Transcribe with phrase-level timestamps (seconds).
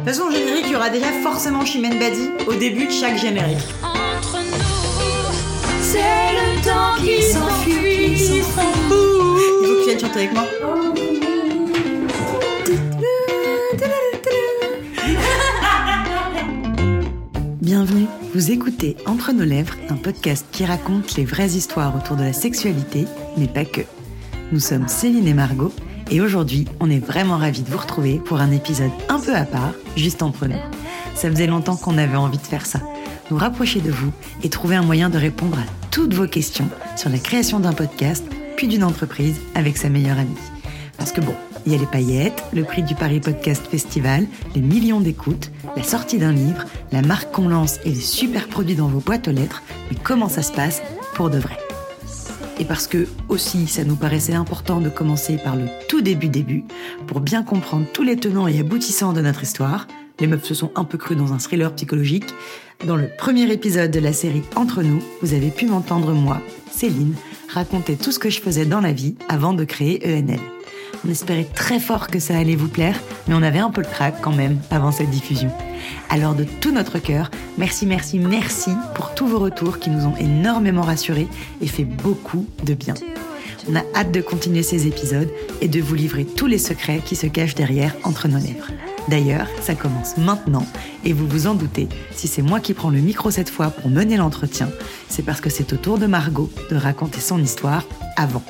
[0.00, 3.18] toute façon, au générique, il y aura déjà forcément Chimène Badi au début de chaque
[3.18, 3.58] générique.
[3.82, 5.30] Entre nous,
[5.82, 8.12] c'est le temps qui s'enfuit.
[8.12, 10.44] Il faut que tu viennes chanter avec moi.
[17.60, 22.24] Bienvenue, vous écoutez Entre nos lèvres, un podcast qui raconte les vraies histoires autour de
[22.24, 23.04] la sexualité,
[23.36, 23.82] mais pas que.
[24.50, 25.72] Nous sommes Céline et Margot,
[26.10, 29.44] et aujourd'hui, on est vraiment ravis de vous retrouver pour un épisode un peu à
[29.44, 30.58] part, juste entre nous.
[31.14, 32.80] Ça faisait longtemps qu'on avait envie de faire ça,
[33.30, 37.10] nous rapprocher de vous et trouver un moyen de répondre à toutes vos questions sur
[37.10, 38.24] la création d'un podcast,
[38.56, 40.34] puis d'une entreprise avec sa meilleure amie.
[40.98, 41.34] Parce que bon,
[41.66, 45.82] il y a les paillettes, le prix du Paris Podcast Festival, les millions d'écoutes, la
[45.82, 49.32] sortie d'un livre, la marque qu'on lance et les super produits dans vos boîtes aux
[49.32, 49.62] lettres.
[49.90, 50.82] Mais comment ça se passe
[51.14, 51.56] pour de vrai?
[52.60, 56.64] Et parce que aussi, ça nous paraissait important de commencer par le tout début début
[57.06, 59.88] pour bien comprendre tous les tenants et aboutissants de notre histoire.
[60.20, 62.34] Les meufs se sont un peu crues dans un thriller psychologique.
[62.86, 67.14] Dans le premier épisode de la série Entre nous, vous avez pu m'entendre moi, Céline,
[67.48, 70.40] raconter tout ce que je faisais dans la vie avant de créer ENL.
[71.04, 73.86] On espérait très fort que ça allait vous plaire, mais on avait un peu le
[73.86, 75.50] trac quand même avant cette diffusion.
[76.10, 80.16] Alors de tout notre cœur, merci, merci, merci pour tous vos retours qui nous ont
[80.16, 81.28] énormément rassurés
[81.62, 82.94] et fait beaucoup de bien.
[83.68, 87.16] On a hâte de continuer ces épisodes et de vous livrer tous les secrets qui
[87.16, 88.70] se cachent derrière entre nos lèvres.
[89.08, 90.66] D'ailleurs, ça commence maintenant
[91.04, 93.90] et vous vous en doutez, si c'est moi qui prends le micro cette fois pour
[93.90, 94.68] mener l'entretien,
[95.08, 97.84] c'est parce que c'est au tour de Margot de raconter son histoire
[98.16, 98.42] avant.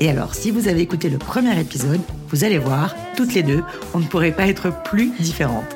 [0.00, 3.62] Et alors, si vous avez écouté le premier épisode, vous allez voir, toutes les deux,
[3.94, 5.74] on ne pourrait pas être plus différentes.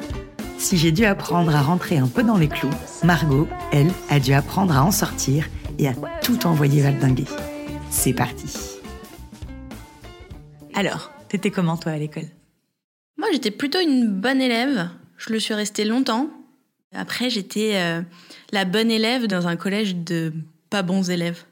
[0.59, 2.71] Si j'ai dû apprendre à rentrer un peu dans les clous,
[3.03, 5.47] Margot, elle, a dû apprendre à en sortir
[5.79, 7.25] et à tout envoyer valdinguer.
[7.91, 8.79] C'est parti.
[10.75, 12.29] Alors, t'étais comment toi à l'école?
[13.17, 14.91] Moi, j'étais plutôt une bonne élève.
[15.17, 16.29] Je le suis restée longtemps.
[16.95, 18.03] Après, j'étais euh,
[18.53, 20.33] la bonne élève dans un collège de
[20.69, 21.45] pas bons élèves.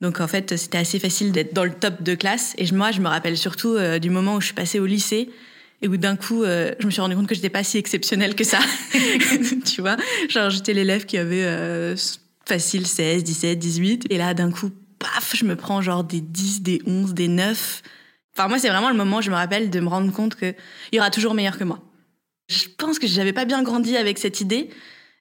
[0.00, 2.54] Donc en fait, c'était assez facile d'être dans le top de classe.
[2.58, 5.30] Et moi, je me rappelle surtout euh, du moment où je suis passée au lycée
[5.82, 8.34] et où d'un coup, euh, je me suis rendu compte que j'étais pas si exceptionnelle
[8.34, 8.58] que ça.
[9.64, 9.96] tu vois,
[10.28, 11.96] genre j'étais l'élève qui avait euh,
[12.46, 14.06] facile 16, 17, 18.
[14.10, 17.82] Et là, d'un coup, paf, je me prends genre des 10, des 11, des 9.
[18.36, 20.54] Enfin, moi, c'est vraiment le moment où je me rappelle de me rendre compte qu'il
[20.92, 21.80] y aura toujours meilleur que moi.
[22.48, 24.70] Je pense que j'avais pas bien grandi avec cette idée.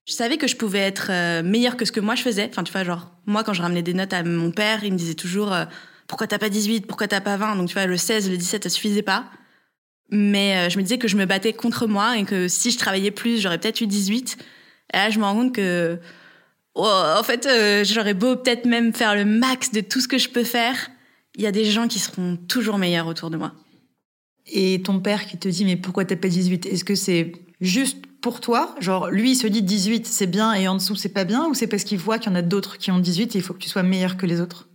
[0.07, 2.47] Je savais que je pouvais être euh, meilleure que ce que moi je faisais.
[2.49, 4.97] Enfin, tu vois, genre, moi, quand je ramenais des notes à mon père, il me
[4.97, 5.65] disait toujours euh,
[6.07, 8.63] Pourquoi t'as pas 18 Pourquoi t'as pas 20 Donc, tu vois, le 16, le 17,
[8.63, 9.25] ça suffisait pas.
[10.11, 12.77] Mais euh, je me disais que je me battais contre moi et que si je
[12.77, 14.37] travaillais plus, j'aurais peut-être eu 18.
[14.93, 15.99] Et là, je me rends compte que,
[16.75, 17.47] oh, en fait,
[17.83, 20.89] j'aurais beau peut-être même faire le max de tout ce que je peux faire.
[21.35, 23.53] Il y a des gens qui seront toujours meilleurs autour de moi.
[24.47, 27.31] Et ton père qui te dit Mais pourquoi t'as pas 18 Est-ce que c'est
[27.61, 31.13] juste pour toi Genre, lui, il se dit 18, c'est bien, et en dessous, c'est
[31.13, 33.35] pas bien Ou c'est parce qu'il voit qu'il y en a d'autres qui ont 18
[33.35, 34.67] et il faut que tu sois meilleur que les autres?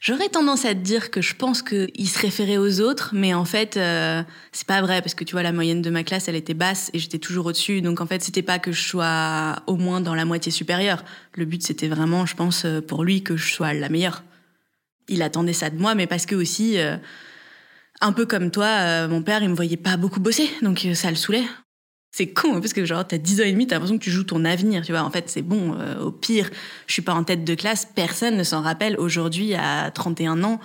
[0.00, 3.46] J'aurais tendance à te dire que je pense qu'il se référait aux autres, mais en
[3.46, 4.22] fait, euh,
[4.52, 6.90] c'est pas vrai, parce que tu vois, la moyenne de ma classe, elle était basse
[6.92, 7.80] et j'étais toujours au-dessus.
[7.80, 11.02] Donc en fait, c'était pas que je sois au moins dans la moitié supérieure.
[11.36, 14.24] Le but, c'était vraiment, je pense, euh, pour lui, que je sois la meilleure.
[15.08, 16.98] Il attendait ça de moi, mais parce que aussi, euh,
[18.02, 21.16] un peu comme toi, mon père, il me voyait pas beaucoup bosser, donc ça le
[21.16, 21.46] saoulait.
[22.12, 24.10] C'est con, hein, parce que genre, t'as 10 ans et demi, t'as l'impression que tu
[24.10, 25.02] joues ton avenir, tu vois.
[25.02, 26.50] En fait, c'est bon, euh, au pire,
[26.86, 30.60] je suis pas en tête de classe, personne ne s'en rappelle aujourd'hui, à 31 ans,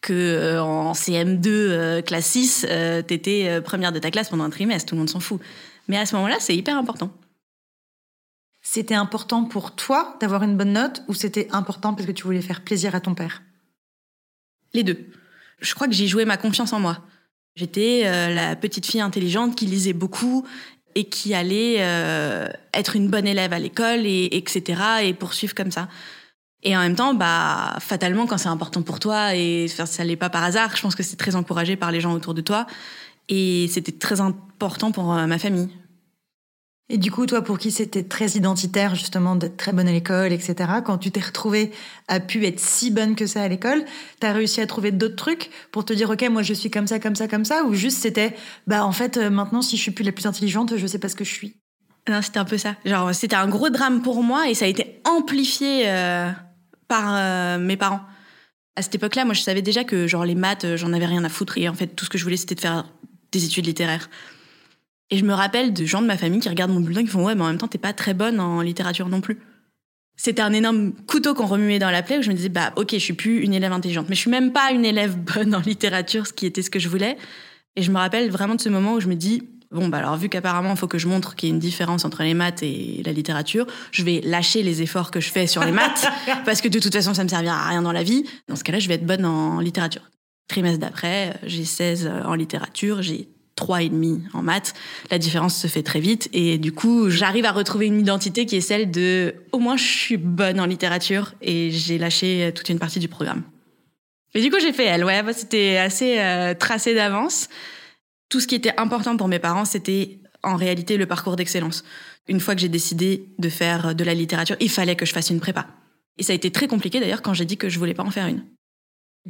[0.00, 2.66] que euh, en CM2, euh, classe 6,
[3.06, 5.40] t'étais première de ta classe pendant un trimestre, tout le monde s'en fout.
[5.86, 7.12] Mais à ce moment-là, c'est hyper important.
[8.60, 12.42] C'était important pour toi d'avoir une bonne note ou c'était important parce que tu voulais
[12.42, 13.42] faire plaisir à ton père?
[14.74, 15.06] Les deux.
[15.60, 16.98] Je crois que j'ai joué ma confiance en moi.
[17.56, 18.02] J'étais
[18.34, 20.46] la petite fille intelligente qui lisait beaucoup
[20.98, 25.70] et qui allait euh, être une bonne élève à l'école et etc et poursuivre comme
[25.70, 25.86] ça.
[26.64, 30.28] Et en même temps, bah fatalement quand c'est important pour toi et ça l'est pas
[30.28, 32.66] par hasard, je pense que c'est très encouragé par les gens autour de toi
[33.28, 35.68] et c'était très important pour euh, ma famille.
[36.90, 40.32] Et du coup, toi, pour qui c'était très identitaire, justement, d'être très bonne à l'école,
[40.32, 41.70] etc., quand tu t'es retrouvée
[42.08, 43.84] à pu être si bonne que ça à l'école,
[44.20, 46.98] t'as réussi à trouver d'autres trucs pour te dire, OK, moi, je suis comme ça,
[46.98, 48.34] comme ça, comme ça, ou juste c'était,
[48.66, 51.10] bah, en fait, euh, maintenant, si je suis plus la plus intelligente, je sais pas
[51.10, 51.56] ce que je suis.
[52.08, 52.74] Non, c'était un peu ça.
[52.86, 56.30] Genre, c'était un gros drame pour moi et ça a été amplifié euh,
[56.88, 58.00] par euh, mes parents.
[58.76, 61.28] À cette époque-là, moi, je savais déjà que, genre, les maths, j'en avais rien à
[61.28, 62.86] foutre et en fait, tout ce que je voulais, c'était de faire
[63.30, 64.08] des études littéraires.
[65.10, 67.24] Et je me rappelle de gens de ma famille qui regardent mon bulletin qui font
[67.24, 69.38] ouais, mais en même temps, t'es pas très bonne en littérature non plus.
[70.16, 72.90] C'était un énorme couteau qu'on remuait dans la plaie où je me disais bah ok,
[72.92, 75.60] je suis plus une élève intelligente, mais je suis même pas une élève bonne en
[75.60, 77.16] littérature, ce qui était ce que je voulais.
[77.76, 80.16] Et je me rappelle vraiment de ce moment où je me dis Bon, bah alors
[80.16, 82.62] vu qu'apparemment, il faut que je montre qu'il y a une différence entre les maths
[82.62, 86.08] et la littérature, je vais lâcher les efforts que je fais sur les maths,
[86.46, 88.24] parce que de toute façon, ça me servira à rien dans la vie.
[88.48, 90.02] Dans ce cas-là, je vais être bonne en littérature.
[90.48, 93.28] Trimestre d'après, j'ai 16 en littérature, j'ai
[93.58, 94.72] trois et demi en maths.
[95.10, 98.56] La différence se fait très vite et du coup, j'arrive à retrouver une identité qui
[98.56, 102.78] est celle de au moins je suis bonne en littérature et j'ai lâché toute une
[102.78, 103.42] partie du programme.
[104.34, 105.04] Et du coup, j'ai fait elle.
[105.04, 107.48] Ouais, bah, c'était assez euh, tracé d'avance.
[108.28, 111.82] Tout ce qui était important pour mes parents, c'était en réalité le parcours d'excellence.
[112.28, 115.30] Une fois que j'ai décidé de faire de la littérature, il fallait que je fasse
[115.30, 115.66] une prépa.
[116.18, 118.10] Et ça a été très compliqué d'ailleurs quand j'ai dit que je voulais pas en
[118.10, 118.44] faire une.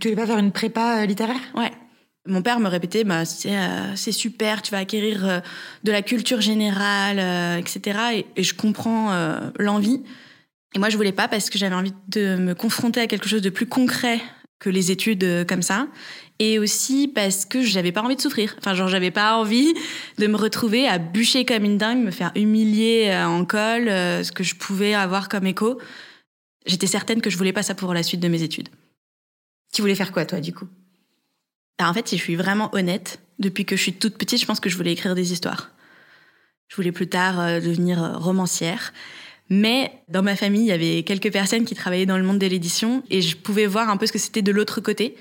[0.01, 1.41] Tu voulais pas faire une prépa euh, littéraire?
[1.55, 1.73] Ouais.
[2.29, 5.41] Mon père me répétait, bah, c'est euh, super, tu vas acquérir euh,
[5.85, 7.19] de la culture générale,
[7.59, 7.99] etc.
[8.15, 9.13] Et, et, je comprends
[9.59, 10.03] l'envie.
[10.75, 13.43] Et moi, je voulais pas parce que j'avais envie de me confronter à quelque chose
[13.43, 14.21] de plus concret
[14.61, 15.87] que les études comme ça
[16.39, 18.55] et aussi parce que j'avais pas envie de souffrir.
[18.59, 19.75] Enfin, genre, j'avais pas envie
[20.19, 24.23] de me retrouver à bûcher comme une dingue, me faire humilier euh, en col, euh,
[24.23, 25.81] ce que je pouvais avoir comme écho.
[26.67, 28.69] J'étais certaine que je voulais pas ça pour la suite de mes études.
[29.73, 30.69] Tu voulais faire quoi, toi, du coup?
[31.79, 34.47] Alors, En fait, si je suis vraiment honnête, depuis que je suis toute petite, je
[34.47, 35.71] pense que je voulais écrire des histoires.
[36.69, 38.93] Je voulais plus tard euh, devenir romancière.
[39.49, 42.47] Mais dans ma famille, il y avait quelques personnes qui travaillaient dans le monde de
[42.47, 45.17] l'édition et je pouvais voir un peu ce que c'était de l'autre côté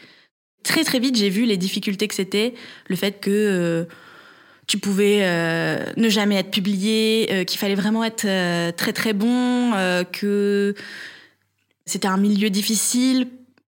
[0.67, 2.53] très très vite, j'ai vu les difficultés que c'était,
[2.87, 3.85] le fait que euh,
[4.67, 8.27] tu pouvais euh, ne jamais être publié, euh, qu'il fallait vraiment être
[8.75, 9.71] très très bon,
[10.11, 10.75] que
[11.85, 13.27] c'était un milieu difficile.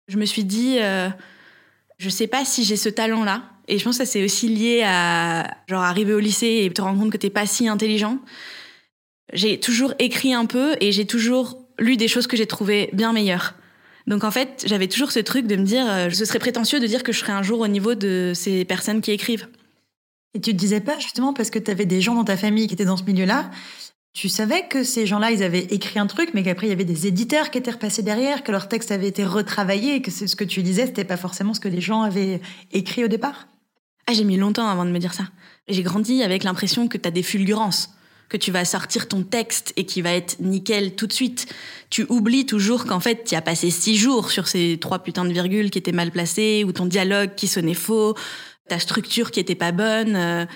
[0.08, 0.78] Je me suis dit,
[1.98, 3.42] je sais pas si j'ai ce talent-là.
[3.68, 7.00] Et je pense que c'est aussi lié à genre arriver au lycée et te rendre
[7.00, 8.18] compte que t'es pas si intelligent.
[9.32, 13.12] J'ai toujours écrit un peu et j'ai toujours lu des choses que j'ai trouvées bien
[13.12, 13.54] meilleures.
[14.06, 16.86] Donc en fait, j'avais toujours ce truc de me dire, euh, ce serait prétentieux de
[16.86, 19.48] dire que je serais un jour au niveau de ces personnes qui écrivent.
[20.34, 22.68] Et tu te disais pas justement parce que tu avais des gens dans ta famille
[22.68, 23.50] qui étaient dans ce milieu-là,
[24.16, 26.86] tu savais que ces gens-là, ils avaient écrit un truc, mais qu'après il y avait
[26.86, 30.34] des éditeurs qui étaient repassés derrière, que leur texte avait été retravaillé, et que ce
[30.34, 32.40] que tu disais, c'était pas forcément ce que les gens avaient
[32.72, 33.46] écrit au départ?
[34.06, 35.24] Ah, j'ai mis longtemps avant de me dire ça.
[35.68, 37.90] J'ai grandi avec l'impression que tu as des fulgurances
[38.30, 41.46] que tu vas sortir ton texte et qui va être nickel tout de suite.
[41.90, 45.32] Tu oublies toujours qu'en fait, tu as passé six jours sur ces trois putains de
[45.32, 48.16] virgules qui étaient mal placées, ou ton dialogue qui sonnait faux,
[48.68, 50.16] ta structure qui était pas bonne.
[50.16, 50.46] Euh,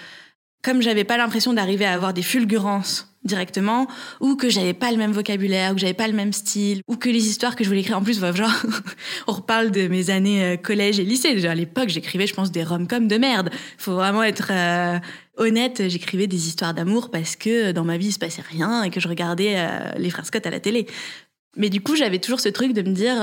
[0.62, 3.86] comme j'avais pas l'impression d'arriver à avoir des fulgurances directement,
[4.20, 6.96] ou que j'avais pas le même vocabulaire, ou que j'avais pas le même style, ou
[6.96, 8.50] que les histoires que je voulais écrire en plus, genre,
[9.26, 11.34] on reparle de mes années euh, collège et lycée.
[11.34, 13.50] Déjà à l'époque, j'écrivais, je pense, des rom-coms de merde.
[13.76, 14.98] Faut vraiment être euh,
[15.36, 15.88] honnête.
[15.88, 19.00] J'écrivais des histoires d'amour parce que dans ma vie il se passait rien et que
[19.00, 20.86] je regardais euh, les frères Scott à la télé.
[21.56, 23.16] Mais du coup, j'avais toujours ce truc de me dire,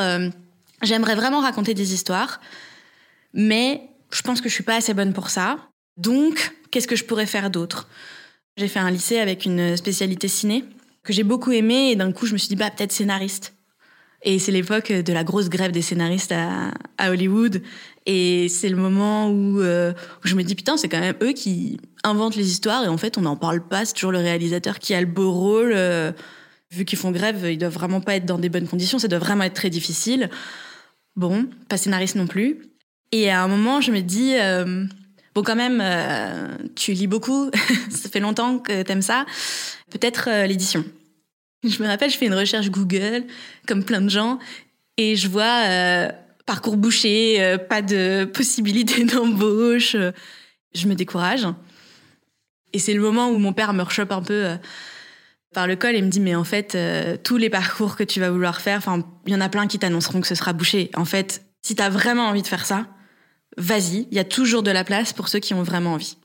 [0.84, 2.42] j'aimerais vraiment raconter des histoires,
[3.34, 5.70] mais je pense que je suis pas assez bonne pour ça.
[5.98, 7.88] Donc, qu'est-ce que je pourrais faire d'autre?
[8.56, 10.64] J'ai fait un lycée avec une spécialité ciné
[11.04, 13.54] que j'ai beaucoup aimé et d'un coup je me suis dit bah peut-être scénariste.
[14.24, 16.74] Et c'est l'époque de la grosse grève des scénaristes à,
[17.10, 17.62] Hollywood.
[18.06, 21.80] Et c'est le moment euh, où, je me dis, putain, c'est quand même eux qui
[22.04, 22.84] inventent les histoires.
[22.84, 23.86] Et en fait, on n'en parle pas.
[23.86, 25.72] C'est toujours le réalisateur qui a le beau rôle.
[25.74, 26.12] Euh,
[26.72, 28.98] vu qu'ils font grève, ils doivent vraiment pas être dans des bonnes conditions.
[28.98, 30.30] Ça doit vraiment être très difficile.
[31.16, 32.60] Bon, pas scénariste non plus.
[33.12, 34.86] Et à un moment, je me dis, euh,
[35.38, 37.52] Bon, quand même, euh, tu lis beaucoup,
[37.92, 39.24] ça fait longtemps que t'aimes ça.
[39.92, 40.84] Peut-être euh, l'édition.
[41.64, 43.24] Je me rappelle, je fais une recherche Google,
[43.68, 44.40] comme plein de gens,
[44.98, 46.10] et je vois euh,
[46.48, 49.96] parcours bouché, pas de possibilité d'embauche.
[50.74, 51.46] Je me décourage.
[52.74, 54.58] Et c'est le moment où mon père me rechoppe un peu
[55.54, 56.76] par le col et me dit mais en fait
[57.24, 58.82] tous les parcours que tu vas vouloir faire,
[59.28, 60.90] il y en a plein qui t'annonceront que ce sera bouché.
[60.96, 62.88] En fait, si t'as vraiment envie de faire ça,
[63.58, 66.18] vas-y, il y a toujours de la place pour ceux qui ont vraiment envie.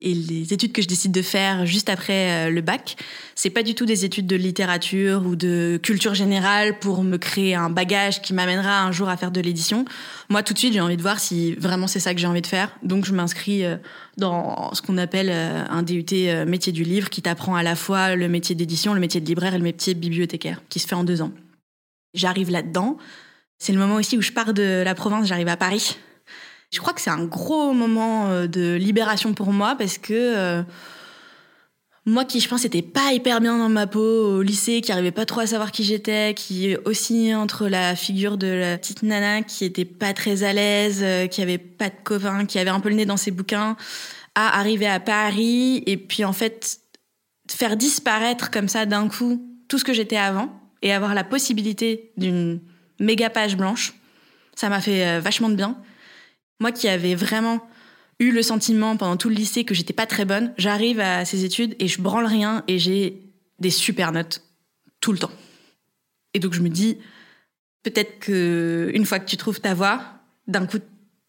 [0.00, 2.96] Et les études que je décide de faire juste après euh, le bac,
[3.34, 7.56] c'est pas du tout des études de littérature ou de culture générale pour me créer
[7.56, 9.84] un bagage qui m'amènera un jour à faire de l'édition.
[10.28, 12.42] Moi, tout de suite, j'ai envie de voir si vraiment c'est ça que j'ai envie
[12.42, 12.70] de faire.
[12.84, 13.76] Donc, je m'inscris euh,
[14.16, 16.06] dans ce qu'on appelle euh, un DUT
[16.46, 19.54] métier du livre qui t'apprend à la fois le métier d'édition, le métier de libraire
[19.54, 21.32] et le métier de bibliothécaire, qui se fait en deux ans.
[22.14, 22.98] J'arrive là-dedans.
[23.58, 25.98] C'est le moment aussi où je pars de la province, j'arrive à Paris
[26.70, 30.62] je crois que c'est un gros moment euh, de libération pour moi parce que euh,
[32.04, 35.12] moi qui je pense n'étais pas hyper bien dans ma peau au lycée, qui arrivait
[35.12, 39.42] pas trop à savoir qui j'étais, qui aussi entre la figure de la petite nana
[39.42, 42.80] qui était pas très à l'aise, euh, qui avait pas de copain, qui avait un
[42.80, 43.76] peu le nez dans ses bouquins,
[44.34, 46.80] à arriver à Paris et puis en fait
[47.50, 50.50] faire disparaître comme ça d'un coup tout ce que j'étais avant
[50.82, 52.60] et avoir la possibilité d'une
[53.00, 53.94] méga page blanche,
[54.54, 55.76] ça m'a fait vachement de bien.
[56.60, 57.66] Moi qui avais vraiment
[58.18, 60.52] eu le sentiment pendant tout le lycée que j'étais pas très bonne.
[60.58, 63.22] J'arrive à ces études et je branle rien et j'ai
[63.58, 64.42] des super notes
[65.00, 65.30] tout le temps.
[66.34, 66.98] Et donc je me dis,
[67.82, 70.02] peut-être que une fois que tu trouves ta voie,
[70.46, 70.78] d'un coup,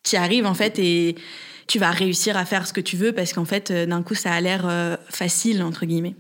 [0.04, 1.16] tu y arrives en fait et
[1.68, 4.16] tu vas réussir à faire ce que tu veux parce qu'en fait, euh, d'un coup,
[4.16, 6.16] ça a l'air euh, facile entre guillemets.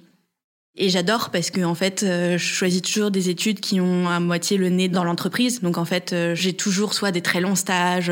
[0.76, 4.20] Et j'adore parce que en fait, euh, je choisis toujours des études qui ont à
[4.20, 5.62] moitié le nez dans l'entreprise.
[5.62, 8.12] Donc en fait, j'ai toujours soit des très longs stages,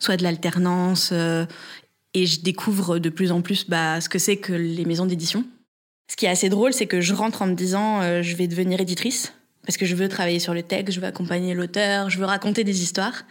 [0.00, 4.52] soit de l'alternance, et je découvre de plus en plus bah, ce que c'est que
[4.52, 5.44] les maisons d'édition.
[6.10, 8.80] Ce qui est assez drôle, c'est que je rentre en me disant je vais devenir
[8.80, 9.32] éditrice
[9.64, 12.64] parce que je veux travailler sur le texte, je veux accompagner l'auteur, je veux raconter
[12.64, 13.24] des histoires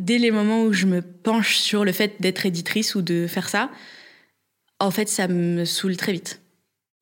[0.00, 3.48] dès les moments où je me penche sur le fait d'être éditrice ou de faire
[3.48, 3.70] ça,
[4.78, 6.40] en fait, ça me saoule très vite.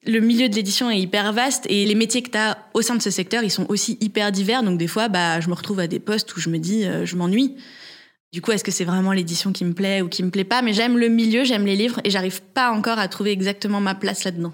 [0.07, 2.95] Le milieu de l'édition est hyper vaste et les métiers que tu as au sein
[2.95, 4.63] de ce secteur, ils sont aussi hyper divers.
[4.63, 7.05] Donc des fois, bah, je me retrouve à des postes où je me dis, euh,
[7.05, 7.57] je m'ennuie.
[8.33, 10.63] Du coup, est-ce que c'est vraiment l'édition qui me plaît ou qui me plaît pas?
[10.63, 13.95] Mais j'aime le milieu, j'aime les livres et j'arrive pas encore à trouver exactement ma
[13.95, 14.53] place là-dedans.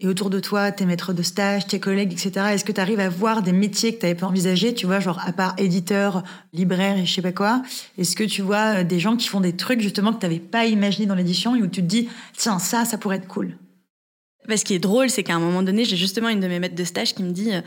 [0.00, 3.00] Et autour de toi, tes maîtres de stage, tes collègues, etc., est-ce que tu arrives
[3.00, 6.22] à voir des métiers que tu n'avais pas envisagés, tu vois, genre à part éditeur,
[6.52, 7.62] libraire et je sais pas quoi
[7.96, 10.38] Est-ce que tu vois euh, des gens qui font des trucs justement que tu n'avais
[10.38, 13.56] pas imaginé dans l'édition et où tu te dis, tiens, ça, ça pourrait être cool?
[14.48, 16.58] Bah, Ce qui est drôle, c'est qu'à un moment donné, j'ai justement une de mes
[16.58, 17.60] maîtres de stage qui me dit, euh,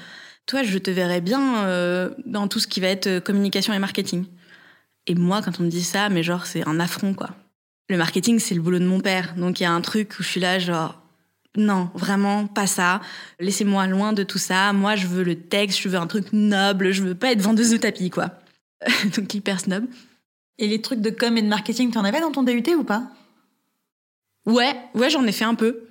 [0.46, 4.26] toi, je te verrais bien euh, dans tout ce qui va être communication et marketing.
[5.08, 7.30] Et moi, quand on me dit ça, mais genre, c'est un affront, quoi.
[7.90, 9.36] Le marketing, c'est le boulot de mon père.
[9.36, 11.02] Donc il y a un truc où je suis là, genre,
[11.58, 13.02] non, vraiment pas ça.
[13.40, 14.72] Laissez-moi loin de tout ça.
[14.72, 17.72] Moi, je veux le texte, je veux un truc noble, je veux pas être vendeuse
[17.72, 18.32] de tapis, quoi.
[19.16, 19.86] Donc hyper snob.
[20.58, 22.84] Et les trucs de com et de marketing, tu en avais dans ton DUT ou
[22.84, 23.12] pas?
[24.46, 25.84] Ouais, ouais, j'en ai fait un peu.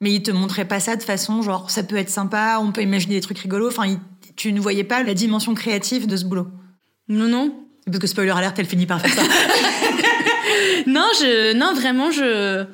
[0.00, 2.82] Mais ils te montraient pas ça de façon genre ça peut être sympa, on peut
[2.82, 3.68] imaginer des trucs rigolos.
[3.68, 3.98] Enfin,
[4.36, 6.48] tu ne voyais pas la dimension créative de ce boulot.
[7.08, 7.54] Non, non.
[7.86, 9.22] Parce que spoiler alert, elle finit par faire ça.
[10.86, 12.66] non, je, non, vraiment, je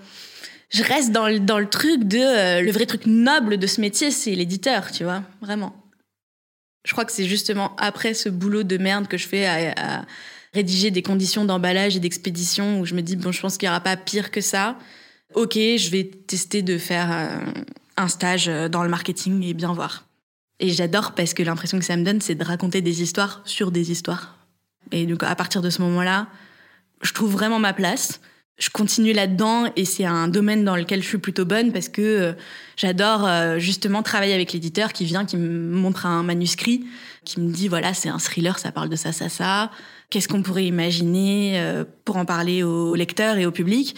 [0.73, 3.81] je reste dans le, dans le truc de euh, le vrai truc noble de ce
[3.81, 5.77] métier, c'est l'éditeur, tu vois, vraiment.
[6.85, 10.05] Je crois que c'est justement après ce boulot de merde que je fais à,
[10.55, 13.71] rédiger des conditions d'emballage et d'expédition où je me dis bon, je pense qu'il n'y
[13.71, 14.77] aura pas pire que ça.
[15.35, 17.53] Ok, je vais tester de faire euh,
[17.97, 20.07] un stage euh, dans le marketing et bien voir.
[20.61, 23.71] Et j'adore parce que l'impression que ça me donne, c'est de raconter des histoires sur
[23.71, 24.37] des histoires.
[24.91, 26.29] Et donc à partir de ce moment-là,
[27.01, 28.21] je trouve vraiment ma place
[28.59, 32.03] je continue là-dedans et c'est un domaine dans lequel je suis plutôt bonne parce que
[32.03, 32.33] euh,
[32.77, 33.27] j'adore
[33.59, 36.85] justement travailler avec l'éditeur qui vient, qui me montre un manuscrit,
[37.25, 39.71] qui me dit voilà c'est un thriller, ça parle de ça, ça, ça.
[40.11, 43.97] Qu'est-ce qu'on pourrait imaginer pour en parler aux lecteurs et au public?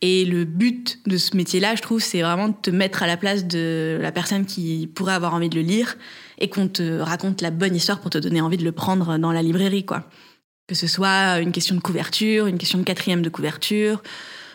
[0.00, 3.16] Et le but de ce métier-là, je trouve, c'est vraiment de te mettre à la
[3.16, 5.96] place de la personne qui pourrait avoir envie de le lire
[6.38, 9.32] et qu'on te raconte la bonne histoire pour te donner envie de le prendre dans
[9.32, 10.04] la librairie, quoi.
[10.66, 14.02] Que ce soit une question de couverture, une question de quatrième de couverture,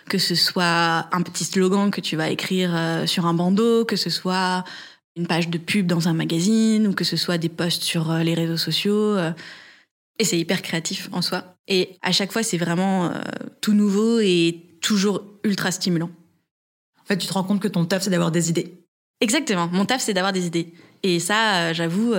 [0.10, 3.96] que ce soit un petit slogan que tu vas écrire euh, sur un bandeau, que
[3.96, 4.64] ce soit
[5.16, 8.24] une page de pub dans un magazine, ou que ce soit des posts sur euh,
[8.24, 9.18] les réseaux sociaux.
[9.18, 9.32] Euh.
[10.18, 11.56] Et c'est hyper créatif en soi.
[11.68, 13.14] Et à chaque fois, c'est vraiment
[13.62, 16.10] tout nouveau et toujours ultra stimulant.
[17.02, 18.86] En fait, tu te rends compte que ton taf, c'est d'avoir des idées.
[19.22, 19.68] Exactement.
[19.68, 20.74] Mon taf, c'est d'avoir des idées.
[21.04, 22.14] Et ça, j'avoue,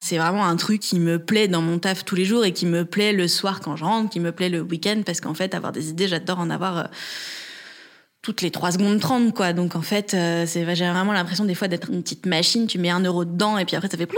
[0.00, 2.66] c'est vraiment un truc qui me plaît dans mon taf tous les jours et qui
[2.66, 5.54] me plaît le soir quand je rentre, qui me plaît le week-end parce qu'en fait,
[5.54, 6.84] avoir des idées, j'adore en avoir euh,
[8.22, 9.52] toutes les 3 secondes 30, quoi.
[9.52, 12.78] Donc en fait, euh, c'est, j'ai vraiment l'impression des fois d'être une petite machine, tu
[12.78, 14.08] mets un euro dedans et puis après ça fait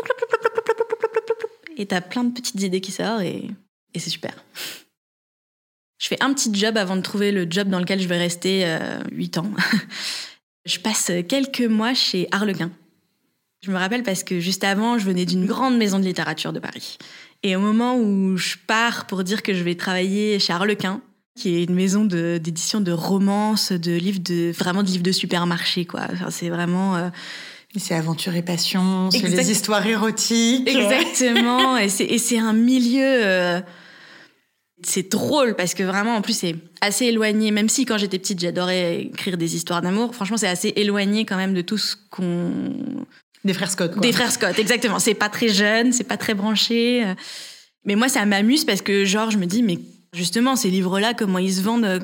[1.76, 3.48] et t'as plein de petites idées qui sortent et,
[3.94, 4.34] et c'est super.
[5.98, 8.62] Je fais un petit job avant de trouver le job dans lequel je vais rester
[8.64, 9.50] euh, 8 ans.
[10.64, 12.70] je passe quelques mois chez Harlequin.
[13.64, 16.60] Je me rappelle parce que juste avant, je venais d'une grande maison de littérature de
[16.60, 16.98] Paris.
[17.42, 21.00] Et au moment où je pars pour dire que je vais travailler chez Harlequin,
[21.36, 25.84] qui est une maison d'édition de, romances, de livres de vraiment de livres de supermarché,
[25.84, 26.02] quoi.
[26.30, 26.96] c'est vraiment.
[26.96, 27.08] Euh,
[27.76, 30.68] c'est aventure et passion, c'est des histoires érotiques.
[30.68, 31.76] Exactement.
[31.76, 33.04] et c'est un milieu.
[33.04, 33.60] Euh,
[34.82, 37.50] c'est drôle parce que vraiment, en plus, c'est assez éloigné.
[37.50, 40.14] Même si quand j'étais petite, j'adorais écrire des histoires d'amour.
[40.14, 42.52] Franchement, c'est assez éloigné quand même de tout ce qu'on
[43.44, 44.02] des frères Scott, quoi.
[44.02, 44.98] Des frères Scott, exactement.
[44.98, 47.04] C'est pas très jeune, c'est pas très branché.
[47.84, 49.78] Mais moi, ça m'amuse parce que, genre, je me dis, mais
[50.12, 52.02] justement, ces livres-là, comment ils se vendent,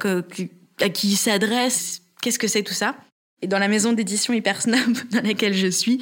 [0.80, 2.94] à qui ils s'adressent, qu'est-ce que c'est tout ça?
[3.42, 6.00] Et dans la maison d'édition hyper snob dans laquelle je suis,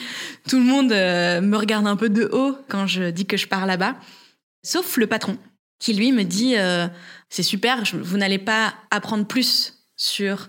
[0.49, 3.49] tout le monde euh, me regarde un peu de haut quand je dis que je
[3.49, 3.97] pars là-bas,
[4.63, 5.37] sauf le patron,
[5.83, 6.87] qui lui me dit, euh,
[7.29, 10.49] c'est super, vous n'allez pas apprendre plus sur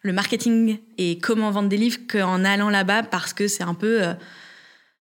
[0.00, 4.02] le marketing et comment vendre des livres qu'en allant là-bas parce que c'est un peu
[4.02, 4.14] euh,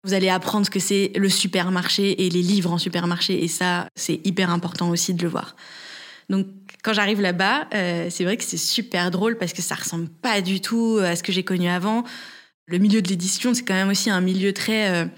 [0.02, 3.86] vous allez apprendre ce que c'est le supermarché et les livres en supermarché et ça
[3.94, 5.56] c'est hyper important aussi de le voir.
[6.30, 6.46] Donc
[6.82, 10.40] Quand j'arrive là-bas, euh, c'est vrai que c'est super drôle parce que ça ressemble pas
[10.40, 12.02] du tout à ce que j'ai connu avant.
[12.66, 15.10] Le milieu de l'édition, c'est quand même aussi un milieu très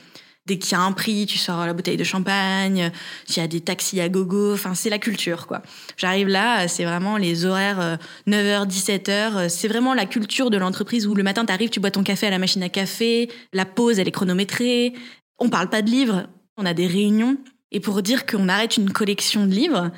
[0.47, 2.91] dès qu'il y a un prix, tu sors la bouteille de champagne,
[3.29, 5.63] il y a des taxis à gogo, enfin c'est la culture quoi.
[5.97, 11.15] J'arrive là, c'est vraiment les horaires 9h 17h, c'est vraiment la culture de l'entreprise où
[11.15, 13.99] le matin tu arrives, tu bois ton café à la machine à café, la pause
[13.99, 14.95] elle est chronométrée,
[15.39, 17.37] on parle pas de livres, on a des réunions
[17.71, 19.91] et pour dire qu'on arrête une collection de livres,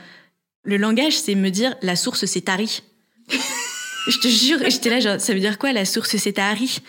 [0.62, 2.82] le langage c'est me dire la source c'est Tari.
[4.06, 6.80] Je te jure, j'étais là genre ça veut dire quoi la source c'est Tari?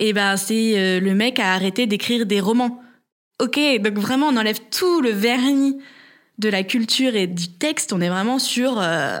[0.00, 2.82] Et ben c'est euh, le mec a arrêté d'écrire des romans.
[3.40, 5.78] Ok, donc vraiment on enlève tout le vernis
[6.38, 8.78] de la culture et du texte, on est vraiment sur...
[8.78, 9.18] Euh,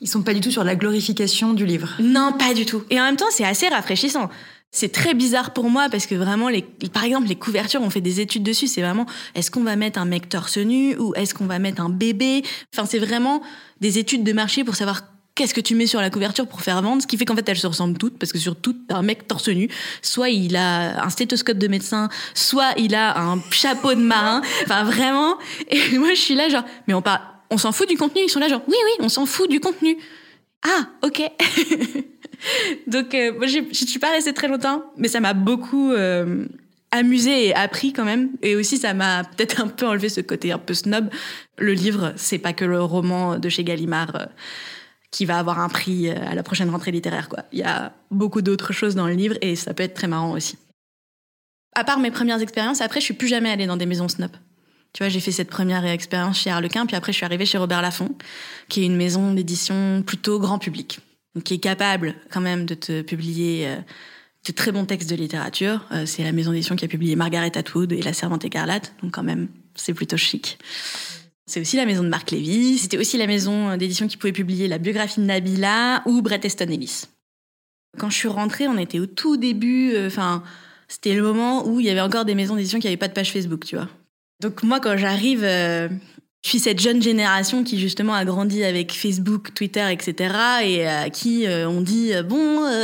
[0.00, 1.96] Ils sont pas du tout sur la glorification du livre.
[2.00, 2.84] Non, pas du tout.
[2.90, 4.30] Et en même temps, c'est assez rafraîchissant.
[4.70, 8.00] C'est très bizarre pour moi parce que vraiment, les, par exemple, les couvertures, on fait
[8.00, 8.66] des études dessus.
[8.68, 11.80] C'est vraiment, est-ce qu'on va mettre un mec torse nu ou est-ce qu'on va mettre
[11.82, 12.42] un bébé?
[12.72, 13.42] Enfin, c'est vraiment
[13.80, 15.02] des études de marché pour savoir
[15.38, 17.48] qu'est-ce que tu mets sur la couverture pour faire vendre, ce qui fait qu'en fait
[17.48, 19.68] elles se ressemblent toutes, parce que sur toutes, un mec torse nu,
[20.02, 24.82] soit il a un stéthoscope de médecin, soit il a un chapeau de marin, enfin
[24.82, 25.38] vraiment,
[25.70, 28.28] et moi je suis là genre, mais on parle, on s'en fout du contenu, ils
[28.28, 29.96] sont là genre, oui oui, on s'en fout du contenu.
[30.64, 31.22] Ah, ok.
[32.88, 36.46] Donc euh, moi je suis pas restée très longtemps, mais ça m'a beaucoup euh,
[36.90, 40.50] amusé et appris quand même, et aussi ça m'a peut-être un peu enlevé ce côté
[40.50, 41.10] un peu snob.
[41.58, 44.28] Le livre, c'est pas que le roman de chez Gallimard.
[45.10, 47.28] Qui va avoir un prix euh, à la prochaine rentrée littéraire.
[47.28, 47.44] Quoi.
[47.52, 50.32] Il y a beaucoup d'autres choses dans le livre et ça peut être très marrant
[50.32, 50.58] aussi.
[51.74, 54.32] À part mes premières expériences, après, je suis plus jamais allée dans des maisons Snop.
[54.92, 57.58] Tu vois, j'ai fait cette première expérience chez Harlequin, puis après, je suis arrivée chez
[57.58, 58.16] Robert Laffont,
[58.68, 61.00] qui est une maison d'édition plutôt grand public,
[61.44, 63.76] qui est capable quand même de te publier euh,
[64.46, 65.84] de très bons textes de littérature.
[65.92, 69.12] Euh, c'est la maison d'édition qui a publié Margaret Atwood et La Servante écarlate, donc
[69.12, 70.58] quand même, c'est plutôt chic.
[71.48, 72.76] C'est aussi la maison de Marc Lévy.
[72.76, 76.66] C'était aussi la maison d'édition qui pouvait publier la biographie de Nabila ou Bret Easton
[76.68, 77.04] Ellis.
[77.98, 79.92] Quand je suis rentrée, on était au tout début.
[79.94, 80.42] euh, Enfin,
[80.88, 83.14] c'était le moment où il y avait encore des maisons d'édition qui n'avaient pas de
[83.14, 83.88] page Facebook, tu vois.
[84.40, 85.88] Donc moi, quand j'arrive, euh,
[86.44, 90.34] je suis cette jeune génération qui justement a grandi avec Facebook, Twitter, etc.
[90.64, 92.62] Et à qui euh, on dit euh, bon.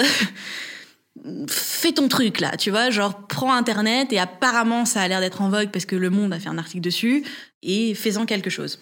[1.49, 5.41] Fais ton truc là, tu vois, genre prends internet et apparemment ça a l'air d'être
[5.41, 7.25] en vogue parce que Le Monde a fait un article dessus
[7.63, 8.79] et fais-en quelque chose.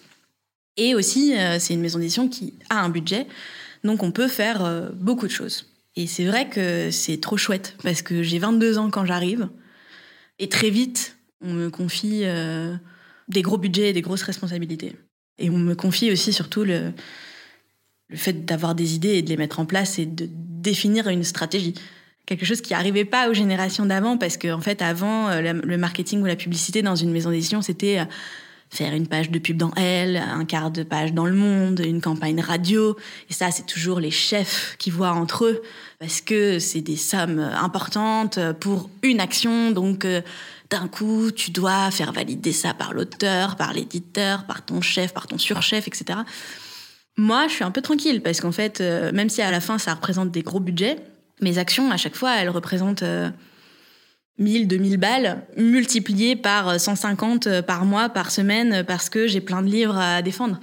[0.75, 3.27] Et aussi, euh, c'est une maison d'édition qui a un budget,
[3.83, 5.67] donc on peut faire euh, beaucoup de choses.
[5.95, 9.47] Et c'est vrai que c'est trop chouette, parce que j'ai 22 ans quand j'arrive,
[10.39, 12.75] et très vite, on me confie euh,
[13.27, 14.95] des gros budgets et des grosses responsabilités.
[15.37, 16.93] Et on me confie aussi surtout le
[18.13, 21.75] fait d'avoir des idées et de les mettre en place et de définir une stratégie.
[22.25, 25.77] Quelque chose qui n'arrivait pas aux générations d'avant, parce qu'en en fait, avant, euh, le
[25.77, 28.05] marketing ou la publicité dans une maison d'édition, c'était euh,
[28.73, 32.01] faire une page de pub dans Elle, un quart de page dans Le Monde, une
[32.01, 32.97] campagne radio.
[33.29, 35.61] Et ça, c'est toujours les chefs qui voient entre eux,
[35.99, 39.71] parce que c'est des sommes importantes pour une action.
[39.71, 40.21] Donc, euh,
[40.69, 45.27] d'un coup, tu dois faire valider ça par l'auteur, par l'éditeur, par ton chef, par
[45.27, 46.19] ton surchef, etc.
[47.15, 49.77] Moi, je suis un peu tranquille, parce qu'en fait, euh, même si à la fin,
[49.77, 50.97] ça représente des gros budgets,
[51.43, 53.03] mes actions, à chaque fois, elles représentent...
[53.03, 53.29] euh,
[54.39, 59.67] 1000, 2000 balles multipliées par 150 par mois, par semaine, parce que j'ai plein de
[59.67, 60.59] livres à défendre.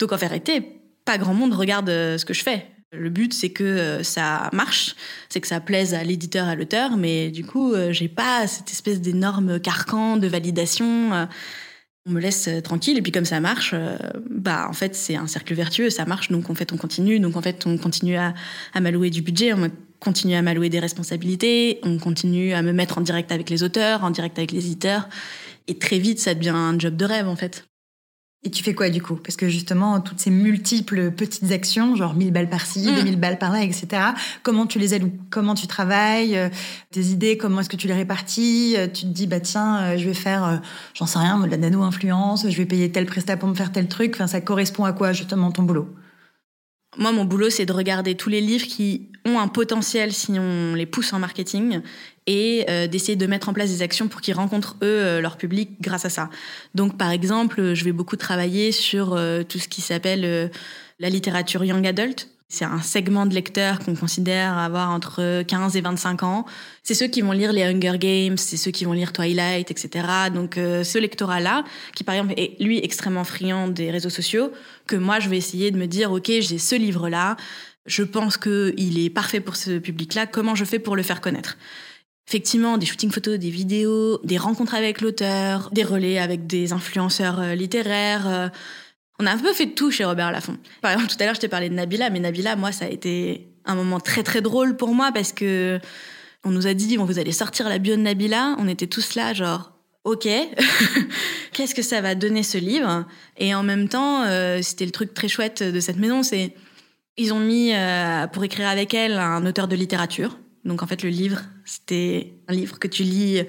[0.00, 2.66] Donc en vérité, pas grand monde regarde euh, ce que je fais.
[2.92, 4.94] Le but, c'est que euh, ça marche,
[5.28, 8.70] c'est que ça plaise à l'éditeur, à l'auteur, mais du coup, euh, j'ai pas cette
[8.70, 11.28] espèce d'énorme carcan de validation.
[12.06, 13.96] On me laisse euh, tranquille, et puis comme ça marche, euh,
[14.28, 17.36] bah en fait, c'est un cercle vertueux, ça marche, donc en fait, on continue, donc
[17.36, 18.34] en fait, on continue à,
[18.74, 22.98] à m'allouer du budget, on continue à m'allouer des responsabilités, on continue à me mettre
[22.98, 25.08] en direct avec les auteurs, en direct avec les éditeurs,
[25.66, 27.64] et très vite, ça devient un job de rêve, en fait.
[28.46, 29.14] Et tu fais quoi du coup?
[29.16, 32.94] Parce que justement, toutes ces multiples petites actions, genre 1000 balles par-ci, Mm.
[32.96, 33.86] 2000 balles par-là, etc.,
[34.42, 35.12] comment tu les alloues?
[35.30, 36.36] Comment tu travailles?
[36.36, 36.50] Euh,
[36.90, 38.74] Tes idées, comment est-ce que tu les répartis?
[38.76, 40.56] Euh, Tu te dis, bah tiens, euh, je vais faire, euh,
[40.92, 43.88] j'en sais rien, de la nano-influence, je vais payer tel prestat pour me faire tel
[43.88, 44.12] truc.
[44.14, 45.88] Enfin, ça correspond à quoi justement ton boulot?
[46.96, 50.74] Moi, mon boulot, c'est de regarder tous les livres qui ont un potentiel si on
[50.74, 51.80] les pousse en marketing
[52.26, 55.36] et euh, d'essayer de mettre en place des actions pour qu'ils rencontrent, eux, euh, leur
[55.36, 56.30] public grâce à ça.
[56.74, 60.50] Donc, par exemple, je vais beaucoup travailler sur euh, tout ce qui s'appelle
[61.00, 62.28] la littérature young adult.
[62.54, 66.46] C'est un segment de lecteurs qu'on considère avoir entre 15 et 25 ans.
[66.84, 70.06] C'est ceux qui vont lire les Hunger Games, c'est ceux qui vont lire Twilight, etc.
[70.32, 71.64] Donc euh, ce lectorat-là,
[71.96, 74.52] qui par exemple est lui extrêmement friand des réseaux sociaux,
[74.86, 77.36] que moi je vais essayer de me dire, ok, j'ai ce livre-là,
[77.86, 81.56] je pense qu'il est parfait pour ce public-là, comment je fais pour le faire connaître?
[82.28, 87.40] Effectivement, des shootings photos, des vidéos, des rencontres avec l'auteur, des relais avec des influenceurs
[87.40, 88.28] euh, littéraires.
[88.28, 88.48] euh,
[89.20, 90.58] On a un peu fait tout chez Robert Laffont.
[90.82, 92.88] Par exemple, tout à l'heure, je t'ai parlé de Nabila, mais Nabila, moi, ça a
[92.88, 95.80] été un moment très très drôle pour moi parce que
[96.44, 98.56] on nous a dit, bon, vous allez sortir la bio de Nabila.
[98.58, 99.72] On était tous là, genre,
[100.04, 100.28] ok,
[101.52, 103.06] qu'est-ce que ça va donner ce livre?
[103.38, 106.54] Et en même temps, euh, c'était le truc très chouette de cette maison, c'est
[107.16, 110.36] ils ont mis euh, pour écrire avec elle un auteur de littérature.
[110.64, 113.42] Donc en fait, le livre, c'était un livre que tu lis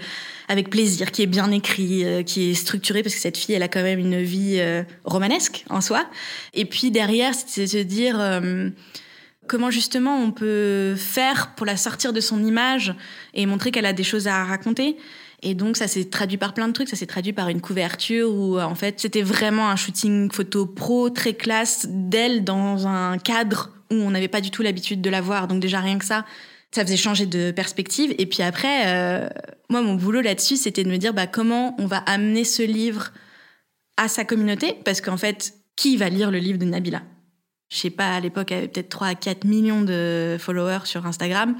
[0.49, 3.63] avec plaisir, qui est bien écrit, euh, qui est structuré, parce que cette fille, elle
[3.63, 6.05] a quand même une vie euh, romanesque en soi.
[6.53, 8.69] Et puis derrière, c'est se dire euh,
[9.47, 12.93] comment justement on peut faire pour la sortir de son image
[13.33, 14.97] et montrer qu'elle a des choses à raconter.
[15.41, 18.33] Et donc ça s'est traduit par plein de trucs, ça s'est traduit par une couverture
[18.33, 23.69] où en fait c'était vraiment un shooting photo pro très classe d'elle dans un cadre
[23.91, 25.47] où on n'avait pas du tout l'habitude de la voir.
[25.47, 26.25] Donc déjà rien que ça,
[26.75, 28.13] ça faisait changer de perspective.
[28.17, 29.29] Et puis après, euh,
[29.69, 33.13] moi, mon boulot là-dessus, c'était de me dire bah, comment on va amener ce livre
[33.95, 34.75] à sa communauté?
[34.83, 37.01] Parce qu'en fait, qui va lire le livre de Nabila?
[37.71, 41.05] Je sais pas, à l'époque, elle avait peut-être 3 à 4 millions de followers sur
[41.05, 41.55] Instagram.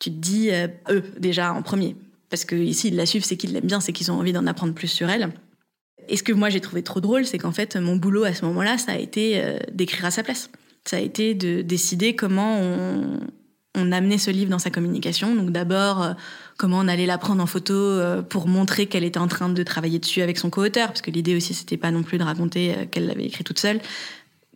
[0.00, 1.96] Tu te dis, euh, eux, déjà, en premier.
[2.28, 4.46] Parce que ici, ils la suivent, c'est qu'ils l'aiment bien, c'est qu'ils ont envie d'en
[4.46, 5.32] apprendre plus sur elle.
[6.10, 8.44] Et ce que moi, j'ai trouvé trop drôle, c'est qu'en fait, mon boulot à ce
[8.44, 10.50] moment-là, ça a été euh, d'écrire à sa place.
[10.84, 13.18] Ça a été de décider comment on,
[13.76, 15.34] on amenait ce livre dans sa communication.
[15.36, 16.12] Donc d'abord, euh,
[16.56, 19.62] comment on allait la prendre en photo euh, pour montrer qu'elle était en train de
[19.62, 22.74] travailler dessus avec son co-auteur, parce que l'idée aussi, c'était pas non plus de raconter
[22.74, 23.80] euh, qu'elle l'avait écrit toute seule.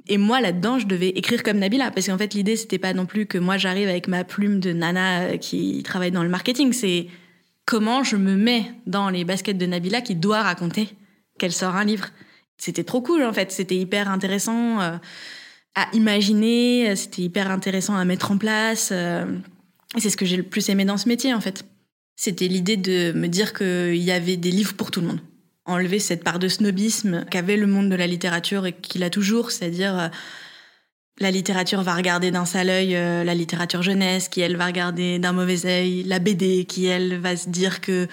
[0.09, 3.07] Et moi, là-dedans, je devais écrire comme Nabila, parce qu'en fait, l'idée, c'était pas non
[3.07, 7.07] plus que moi, j'arrive avec ma plume de nana qui travaille dans le marketing, c'est
[7.67, 10.89] comment je me mets dans les baskets de Nabila qui doit raconter
[11.39, 12.09] qu'elle sort un livre.
[12.57, 13.53] C'était trop cool, en fait.
[13.53, 14.81] C'était hyper intéressant
[15.75, 18.91] à imaginer, c'était hyper intéressant à mettre en place.
[18.93, 19.25] Euh,
[19.99, 21.65] c'est ce que j'ai le plus aimé dans ce métier, en fait.
[22.17, 25.21] C'était l'idée de me dire qu'il y avait des livres pour tout le monde.
[25.65, 29.51] Enlever cette part de snobisme qu'avait le monde de la littérature et qu'il a toujours,
[29.51, 30.09] c'est-à-dire euh,
[31.19, 35.19] la littérature va regarder d'un sale œil euh, la littérature jeunesse, qui elle va regarder
[35.19, 38.09] d'un mauvais œil la BD, qui elle va se dire que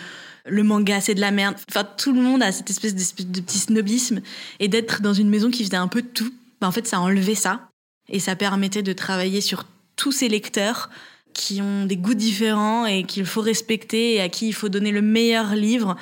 [0.45, 1.55] le manga c'est de la merde.
[1.69, 4.21] Enfin, tout le monde a cette espèce de, de petit snobisme
[4.59, 7.35] et d'être dans une maison qui faisait un peu tout bah, en fait, ça enlevait
[7.35, 7.69] ça.
[8.09, 9.65] Et ça permettait de travailler sur
[9.95, 10.89] tous ces lecteurs
[11.33, 14.91] qui ont des goûts différents et qu'il faut respecter et à qui il faut donner
[14.91, 15.95] le meilleur livre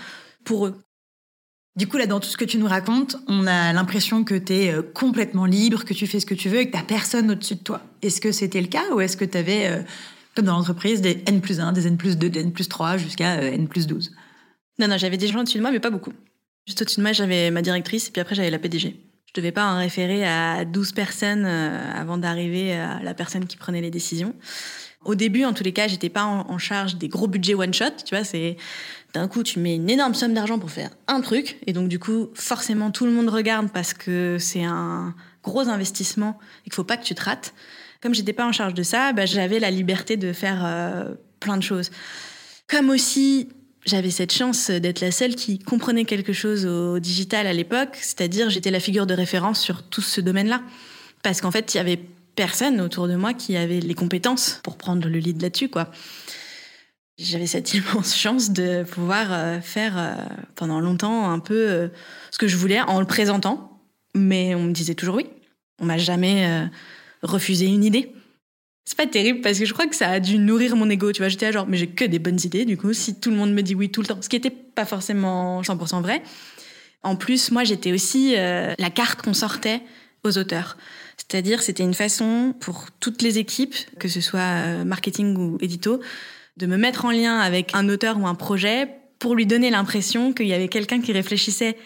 [0.43, 0.75] pour eux.
[1.75, 4.53] Du coup, là, dans tout ce que tu nous racontes, on a l'impression que tu
[4.53, 7.29] es euh, complètement libre, que tu fais ce que tu veux et que tu personne
[7.29, 7.81] au-dessus de toi.
[8.01, 9.81] Est-ce que c'était le cas ou est-ce que tu avais, euh,
[10.35, 12.95] comme dans l'entreprise, des N plus 1, des N plus 2, des N plus 3
[12.95, 14.13] jusqu'à euh, N plus 12
[14.79, 16.13] Non, non, j'avais des gens au-dessus de moi, mais pas beaucoup.
[16.65, 18.95] Juste au-dessus de moi, j'avais ma directrice et puis après, j'avais la PDG.
[19.35, 23.57] Je devais pas en référer à 12 personnes euh, avant d'arriver à la personne qui
[23.57, 24.33] prenait les décisions.
[25.03, 27.91] Au début, en tous les cas, j'étais pas en, charge des gros budgets one shot.
[28.05, 28.55] Tu vois, c'est
[29.13, 31.99] d'un coup, tu mets une énorme somme d'argent pour faire un truc, et donc du
[31.99, 36.85] coup, forcément, tout le monde regarde parce que c'est un gros investissement et qu'il faut
[36.85, 37.53] pas que tu te rates.
[38.01, 41.57] Comme j'étais pas en charge de ça, bah, j'avais la liberté de faire euh, plein
[41.57, 41.91] de choses.
[42.69, 43.49] Comme aussi,
[43.85, 48.49] j'avais cette chance d'être la seule qui comprenait quelque chose au digital à l'époque, c'est-à-dire
[48.49, 50.61] j'étais la figure de référence sur tout ce domaine-là.
[51.21, 51.99] Parce qu'en fait, il y avait
[52.35, 55.91] personne autour de moi qui avait les compétences pour prendre le lead là-dessus, quoi.
[57.17, 60.15] J'avais cette immense chance de pouvoir euh, faire euh,
[60.55, 61.87] pendant longtemps un peu euh,
[62.31, 63.79] ce que je voulais en le présentant,
[64.13, 65.27] mais on me disait toujours oui.
[65.79, 66.69] On m'a jamais
[67.21, 68.14] refusé une idée
[68.85, 71.11] c'est pas terrible parce que je crois que ça a dû nourrir mon ego.
[71.11, 72.65] Tu vois, j'étais genre, mais j'ai que des bonnes idées.
[72.65, 74.51] Du coup, si tout le monde me dit oui tout le temps, ce qui était
[74.51, 76.21] pas forcément 100% vrai.
[77.01, 79.81] En plus, moi, j'étais aussi euh, la carte qu'on sortait
[80.23, 80.77] aux auteurs.
[81.17, 85.99] C'est-à-dire, c'était une façon pour toutes les équipes, que ce soit euh, marketing ou édito,
[86.57, 90.33] de me mettre en lien avec un auteur ou un projet pour lui donner l'impression
[90.33, 91.77] qu'il y avait quelqu'un qui réfléchissait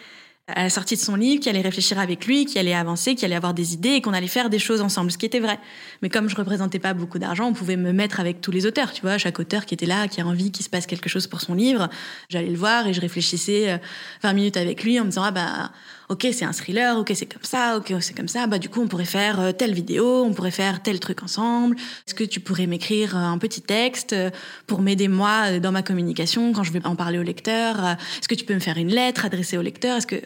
[0.54, 3.24] à la sortie de son livre, qui allait réfléchir avec lui, qui allait avancer, qui
[3.24, 5.58] allait avoir des idées et qu'on allait faire des choses ensemble, ce qui était vrai.
[6.02, 8.92] Mais comme je représentais pas beaucoup d'argent, on pouvait me mettre avec tous les auteurs,
[8.92, 11.26] tu vois, chaque auteur qui était là, qui a envie qu'il se passe quelque chose
[11.26, 11.88] pour son livre,
[12.28, 13.80] j'allais le voir et je réfléchissais
[14.22, 15.70] 20 euh, minutes avec lui en me disant ah bah
[16.08, 18.80] ok c'est un thriller, ok c'est comme ça, ok c'est comme ça, bah du coup
[18.80, 21.76] on pourrait faire euh, telle vidéo, on pourrait faire tel truc ensemble.
[21.76, 24.30] Est-ce que tu pourrais m'écrire un petit texte euh,
[24.66, 27.76] pour m'aider moi dans ma communication quand je vais en parler au lecteur?
[27.80, 29.98] Est-ce que tu peux me faire une lettre adressée au lecteur?
[29.98, 30.16] Est-ce que,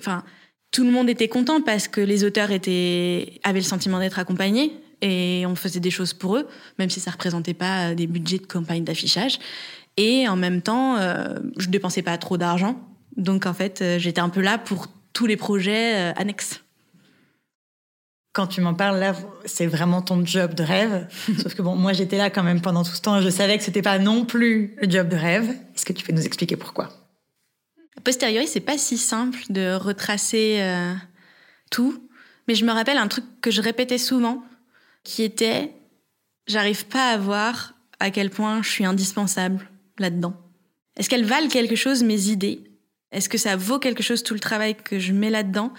[0.70, 4.72] tout le monde était content parce que les auteurs étaient avaient le sentiment d'être accompagnés
[5.00, 6.48] et on faisait des choses pour eux,
[6.78, 9.38] même si ça représentait pas des budgets de campagne d'affichage.
[9.96, 12.80] Et en même temps, euh, je dépensais pas trop d'argent,
[13.16, 16.60] donc en fait, j'étais un peu là pour tous les projets euh, annexes.
[18.34, 21.06] Quand tu m'en parles là, c'est vraiment ton job de rêve.
[21.38, 23.20] Sauf que bon, moi j'étais là quand même pendant tout ce temps.
[23.20, 25.48] Je savais que c'était pas non plus le job de rêve.
[25.74, 26.90] Est-ce que tu peux nous expliquer pourquoi?
[27.96, 30.94] A posteriori, c'est pas si simple de retracer euh,
[31.70, 32.08] tout.
[32.48, 34.44] Mais je me rappelle un truc que je répétais souvent,
[35.02, 35.72] qui était
[36.46, 40.34] j'arrive pas à voir à quel point je suis indispensable là-dedans.
[40.96, 42.64] Est-ce qu'elles valent quelque chose, mes idées?
[43.12, 45.72] Est-ce que ça vaut quelque chose, tout le travail que je mets là-dedans?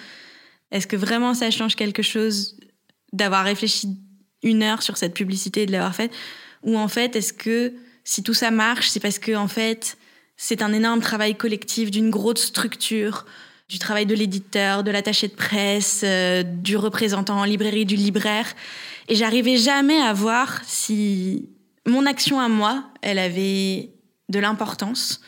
[0.72, 2.58] Est-ce que vraiment ça change quelque chose
[3.14, 3.90] d'avoir réfléchi
[4.44, 6.12] une heure sur cette publicité et de l'avoir faite?
[6.64, 7.74] Ou en fait, est-ce que
[8.04, 9.98] si tout ça marche, c'est parce que en fait,
[10.38, 13.26] c'est un énorme travail collectif d'une grosse structure,
[13.70, 18.54] du travail de l'éditeur, de l'attaché de presse, euh, du représentant en librairie, du libraire.
[19.08, 21.50] Et j'arrivais jamais à voir si
[21.88, 23.92] mon action à moi, elle avait
[24.30, 25.22] de l'importance.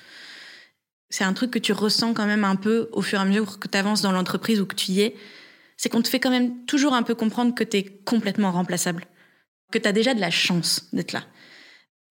[1.09, 3.59] C'est un truc que tu ressens quand même un peu au fur et à mesure
[3.59, 5.15] que tu avances dans l'entreprise ou que tu y es.
[5.77, 9.05] C'est qu'on te fait quand même toujours un peu comprendre que tu es complètement remplaçable.
[9.71, 11.23] Que tu as déjà de la chance d'être là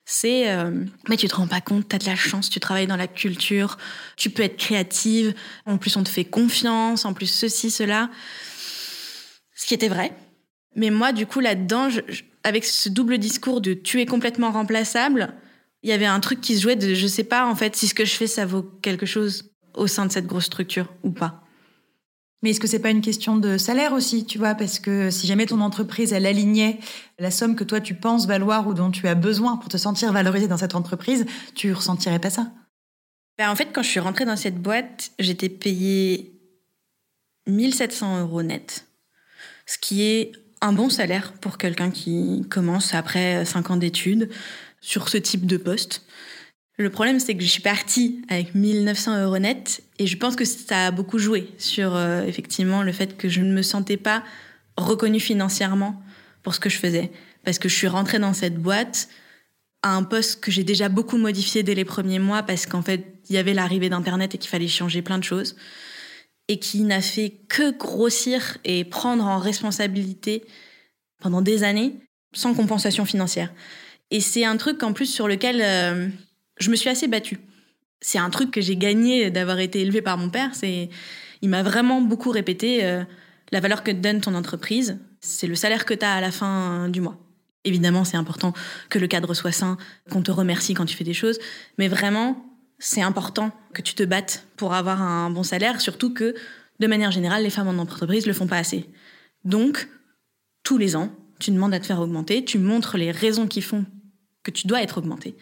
[0.08, 0.70] c'est euh,
[1.08, 3.08] mais tu te rends pas compte, tu as de la chance, tu travailles dans la
[3.08, 3.76] culture,
[4.16, 5.34] tu peux être créative,
[5.66, 8.08] en plus on te fait confiance, en plus ceci, cela.
[9.54, 10.12] Ce qui était vrai.
[10.76, 11.88] Mais moi, du coup, là-dedans,
[12.44, 15.34] avec ce double discours de tu es complètement remplaçable,
[15.82, 17.88] il y avait un truc qui se jouait de je sais pas en fait si
[17.88, 21.10] ce que je fais ça vaut quelque chose au sein de cette grosse structure ou
[21.10, 21.45] pas.
[22.42, 24.54] Mais est-ce que c'est pas une question de salaire aussi, tu vois?
[24.54, 26.78] Parce que si jamais ton entreprise, elle alignait
[27.18, 30.12] la somme que toi tu penses valoir ou dont tu as besoin pour te sentir
[30.12, 32.52] valorisé dans cette entreprise, tu ressentirais pas ça?
[33.38, 36.40] Ben En fait, quand je suis rentrée dans cette boîte, j'étais payée
[37.46, 38.86] 1700 euros net,
[39.66, 44.30] ce qui est un bon salaire pour quelqu'un qui commence après 5 ans d'études
[44.80, 46.05] sur ce type de poste.
[46.78, 50.44] Le problème, c'est que je suis partie avec 1900 euros net et je pense que
[50.44, 54.22] ça a beaucoup joué sur euh, effectivement le fait que je ne me sentais pas
[54.76, 56.02] reconnue financièrement
[56.42, 57.10] pour ce que je faisais.
[57.44, 59.08] Parce que je suis rentrée dans cette boîte
[59.82, 63.06] à un poste que j'ai déjà beaucoup modifié dès les premiers mois parce qu'en fait,
[63.30, 65.56] il y avait l'arrivée d'Internet et qu'il fallait changer plein de choses
[66.48, 70.44] et qui n'a fait que grossir et prendre en responsabilité
[71.22, 71.94] pendant des années
[72.34, 73.52] sans compensation financière.
[74.10, 76.08] Et c'est un truc en plus sur lequel euh,
[76.58, 77.38] je me suis assez battue.
[78.00, 80.54] C'est un truc que j'ai gagné d'avoir été élevée par mon père.
[80.54, 80.90] C'est,
[81.42, 83.04] il m'a vraiment beaucoup répété euh,
[83.52, 86.30] la valeur que te donne ton entreprise, c'est le salaire que tu as à la
[86.30, 87.18] fin du mois.
[87.64, 88.52] Évidemment, c'est important
[88.90, 89.76] que le cadre soit sain,
[90.10, 91.38] qu'on te remercie quand tu fais des choses,
[91.78, 92.44] mais vraiment,
[92.78, 96.34] c'est important que tu te battes pour avoir un bon salaire, surtout que,
[96.78, 98.88] de manière générale, les femmes en entreprise le font pas assez.
[99.44, 99.88] Donc,
[100.62, 103.84] tous les ans, tu demandes à te faire augmenter, tu montres les raisons qui font
[104.42, 105.36] que tu dois être augmenté.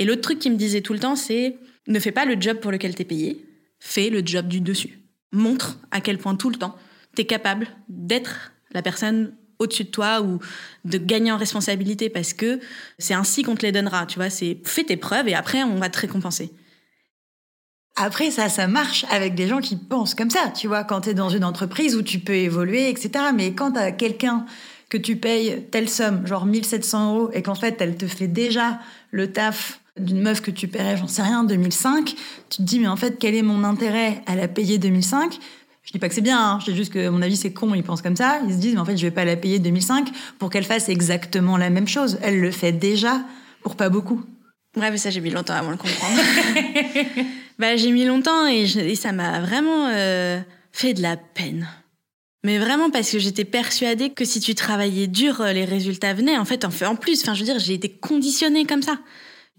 [0.00, 2.58] Et l'autre truc qui me disait tout le temps, c'est ne fais pas le job
[2.58, 3.44] pour lequel tu es payé,
[3.78, 4.98] fais le job du dessus.
[5.30, 6.74] Montre à quel point tout le temps
[7.14, 10.38] tu es capable d'être la personne au-dessus de toi ou
[10.84, 12.60] de gagner en responsabilité parce que
[12.98, 14.06] c'est ainsi qu'on te les donnera.
[14.06, 16.50] Tu vois, c'est fais tes preuves et après on va te récompenser.
[17.96, 21.10] Après, ça, ça marche avec des gens qui pensent comme ça, tu vois, quand tu
[21.10, 23.10] es dans une entreprise où tu peux évoluer, etc.
[23.34, 24.46] Mais quand tu quelqu'un
[24.88, 28.80] que tu payes telle somme, genre 1700 euros, et qu'en fait, elle te fait déjà
[29.10, 32.14] le taf d'une meuf que tu paierais, j'en sais rien, 2005,
[32.48, 35.38] tu te dis, mais en fait, quel est mon intérêt à la payer 2005
[35.82, 36.58] je dis pas que c'est bien, hein.
[36.60, 38.40] je dis juste que, à mon avis, c'est con, ils pensent comme ça.
[38.46, 40.88] Ils se disent, mais en fait, je vais pas la payer 2005 pour qu'elle fasse
[40.88, 42.18] exactement la même chose.
[42.22, 43.22] Elle le fait déjà
[43.62, 44.22] pour pas beaucoup.
[44.76, 46.20] Ouais, mais ça, j'ai mis longtemps avant de le comprendre.
[47.58, 50.38] bah, j'ai mis longtemps et, ça m'a vraiment euh,
[50.70, 51.66] fait de la peine.
[52.44, 56.38] Mais vraiment parce que j'étais persuadée que si tu travaillais dur, les résultats venaient.
[56.38, 58.98] En fait, en fait, en plus, enfin, je veux dire, j'ai été conditionnée comme ça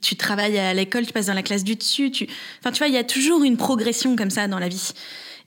[0.02, 2.12] tu travailles à l'école, tu passes dans la classe du dessus,
[2.60, 4.92] enfin, tu vois, il y a toujours une progression comme ça dans la vie.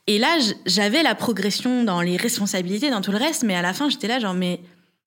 [0.07, 3.73] Et là, j'avais la progression dans les responsabilités, dans tout le reste, mais à la
[3.73, 4.61] fin, j'étais là, genre, mais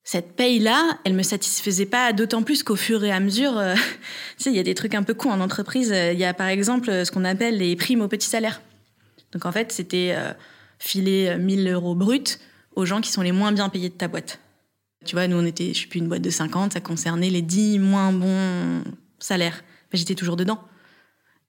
[0.04, 3.76] cette paye-là, elle me satisfaisait pas, d'autant plus qu'au fur et à mesure, euh,
[4.38, 5.94] tu sais, il y a des trucs un peu cons en entreprise.
[6.14, 8.62] Il y a par exemple ce qu'on appelle les primes au petit salaire.
[9.34, 10.32] Donc en fait, c'était euh,
[10.80, 12.40] filer 1000 euros bruts
[12.76, 14.40] aux gens qui sont les moins bien payés de ta boîte.
[15.06, 17.42] Tu vois, nous, on était, je suis plus une boîte de 50, ça concernait les
[17.42, 18.84] 10 moins bons
[19.20, 19.64] salaire.
[19.92, 20.62] Mais j'étais toujours dedans.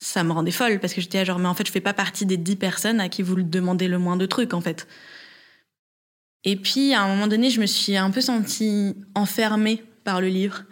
[0.00, 2.24] Ça me rendait folle parce que j'étais genre, mais en fait, je fais pas partie
[2.24, 4.86] des dix personnes à qui vous demandez le moins de trucs, en fait.
[6.44, 10.28] Et puis, à un moment donné, je me suis un peu sentie enfermée par le
[10.28, 10.62] livre.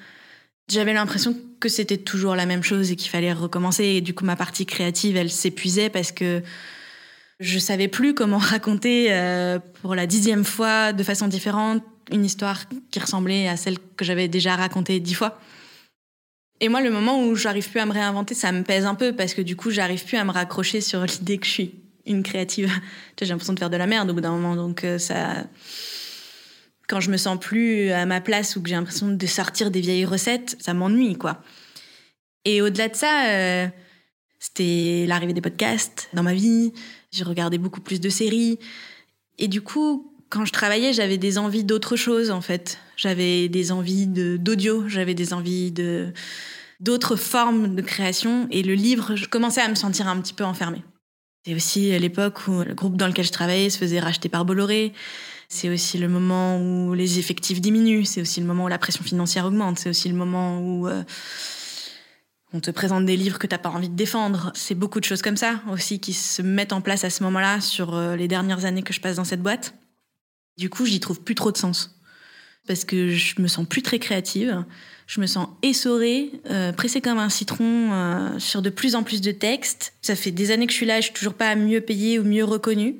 [0.68, 3.84] J'avais l'impression que c'était toujours la même chose et qu'il fallait recommencer.
[3.84, 6.42] Et du coup, ma partie créative, elle s'épuisait parce que
[7.40, 11.82] je savais plus comment raconter euh, pour la dixième fois, de façon différente,
[12.12, 15.38] une histoire qui ressemblait à celle que j'avais déjà racontée dix fois.
[16.60, 19.14] Et moi, le moment où j'arrive plus à me réinventer, ça me pèse un peu
[19.14, 21.74] parce que du coup, j'arrive plus à me raccrocher sur l'idée que je suis
[22.06, 22.70] une créative.
[23.20, 24.56] J'ai l'impression de faire de la merde au bout d'un moment.
[24.56, 25.44] Donc, euh, ça.
[26.88, 29.80] Quand je me sens plus à ma place ou que j'ai l'impression de sortir des
[29.80, 31.42] vieilles recettes, ça m'ennuie, quoi.
[32.44, 33.66] Et au-delà de ça, euh,
[34.38, 36.72] c'était l'arrivée des podcasts dans ma vie.
[37.10, 38.60] J'ai regardé beaucoup plus de séries.
[39.38, 42.78] Et du coup, quand je travaillais, j'avais des envies d'autre chose en fait.
[42.96, 45.72] J'avais des envies d'audio, j'avais des envies
[46.80, 50.44] d'autres formes de création et le livre, je commençais à me sentir un petit peu
[50.44, 50.82] enfermée.
[51.46, 54.92] C'est aussi l'époque où le groupe dans lequel je travaillais se faisait racheter par Bolloré.
[55.48, 58.04] C'est aussi le moment où les effectifs diminuent.
[58.04, 59.78] C'est aussi le moment où la pression financière augmente.
[59.78, 61.04] C'est aussi le moment où euh,
[62.52, 64.50] on te présente des livres que t'as pas envie de défendre.
[64.56, 67.60] C'est beaucoup de choses comme ça aussi qui se mettent en place à ce moment-là
[67.60, 69.72] sur euh, les dernières années que je passe dans cette boîte.
[70.56, 71.96] Du coup, j'y trouve plus trop de sens
[72.66, 74.64] parce que je me sens plus très créative.
[75.06, 79.20] Je me sens essorée, euh, pressée comme un citron euh, sur de plus en plus
[79.20, 79.92] de textes.
[80.02, 82.24] Ça fait des années que je suis là, je suis toujours pas mieux payée ou
[82.24, 82.96] mieux reconnue.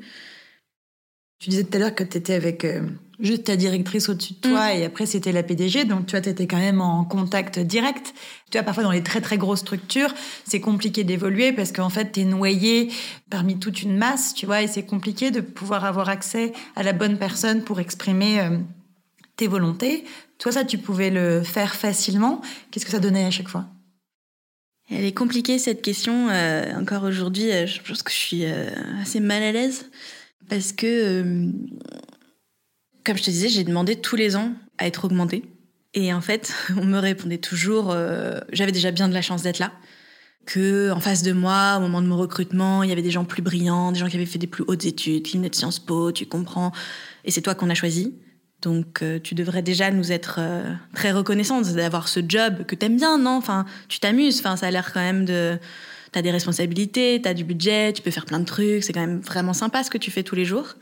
[1.38, 2.83] Tu disais tout à l'heure que tu étais avec euh,
[3.20, 4.79] juste ta directrice au-dessus de toi mm.
[4.79, 8.14] et après c'était la PDG, donc tu vois, tu étais quand même en contact direct.
[8.51, 12.12] Tu vois, parfois dans les très très grosses structures, c'est compliqué d'évoluer parce qu'en fait,
[12.12, 12.90] tu es noyé
[13.31, 16.92] parmi toute une masse, tu vois, et c'est compliqué de pouvoir avoir accès à la
[16.92, 18.49] bonne personne pour exprimer
[19.37, 20.05] tes volontés.
[20.38, 22.40] Toi, ça, tu pouvais le faire facilement.
[22.70, 23.66] Qu'est-ce que ça donnait à chaque fois?
[24.90, 26.29] Elle est compliquée, cette question.
[26.31, 28.68] Euh, encore aujourd'hui, euh, je pense que je suis euh,
[29.01, 29.87] assez mal à l'aise.
[30.49, 31.51] Parce que,
[33.05, 35.44] comme je te disais, j'ai demandé tous les ans à être augmentée.
[35.94, 37.94] Et en fait, on me répondait toujours,
[38.53, 39.72] j'avais déjà bien de la chance d'être là.
[40.44, 43.25] Que en face de moi, au moment de mon recrutement, il y avait des gens
[43.25, 45.81] plus brillants, des gens qui avaient fait des plus hautes études, qui venaient de Sciences
[45.81, 46.70] Po, tu comprends.
[47.25, 48.14] Et c'est toi qu'on a choisi.
[48.62, 52.96] Donc euh, tu devrais déjà nous être euh, très reconnaissante d'avoir ce job que t'aimes
[52.96, 53.37] bien, non?
[53.37, 54.38] Enfin, tu t'amuses.
[54.40, 55.59] Enfin, ça a l'air quand même de.
[56.22, 58.85] Des responsabilités, t'as du budget, tu peux faire plein de trucs.
[58.85, 60.74] C'est quand même vraiment sympa ce que tu fais tous les jours.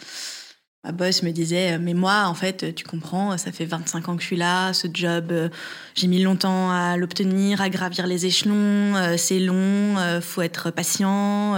[0.85, 4.17] Ma boss me disait, euh, mais moi, en fait, tu comprends, ça fait 25 ans
[4.17, 5.49] que je suis là, ce job, euh,
[5.95, 11.57] j'ai mis longtemps à l'obtenir, à gravir les échelons, euh, c'est long, faut être patient.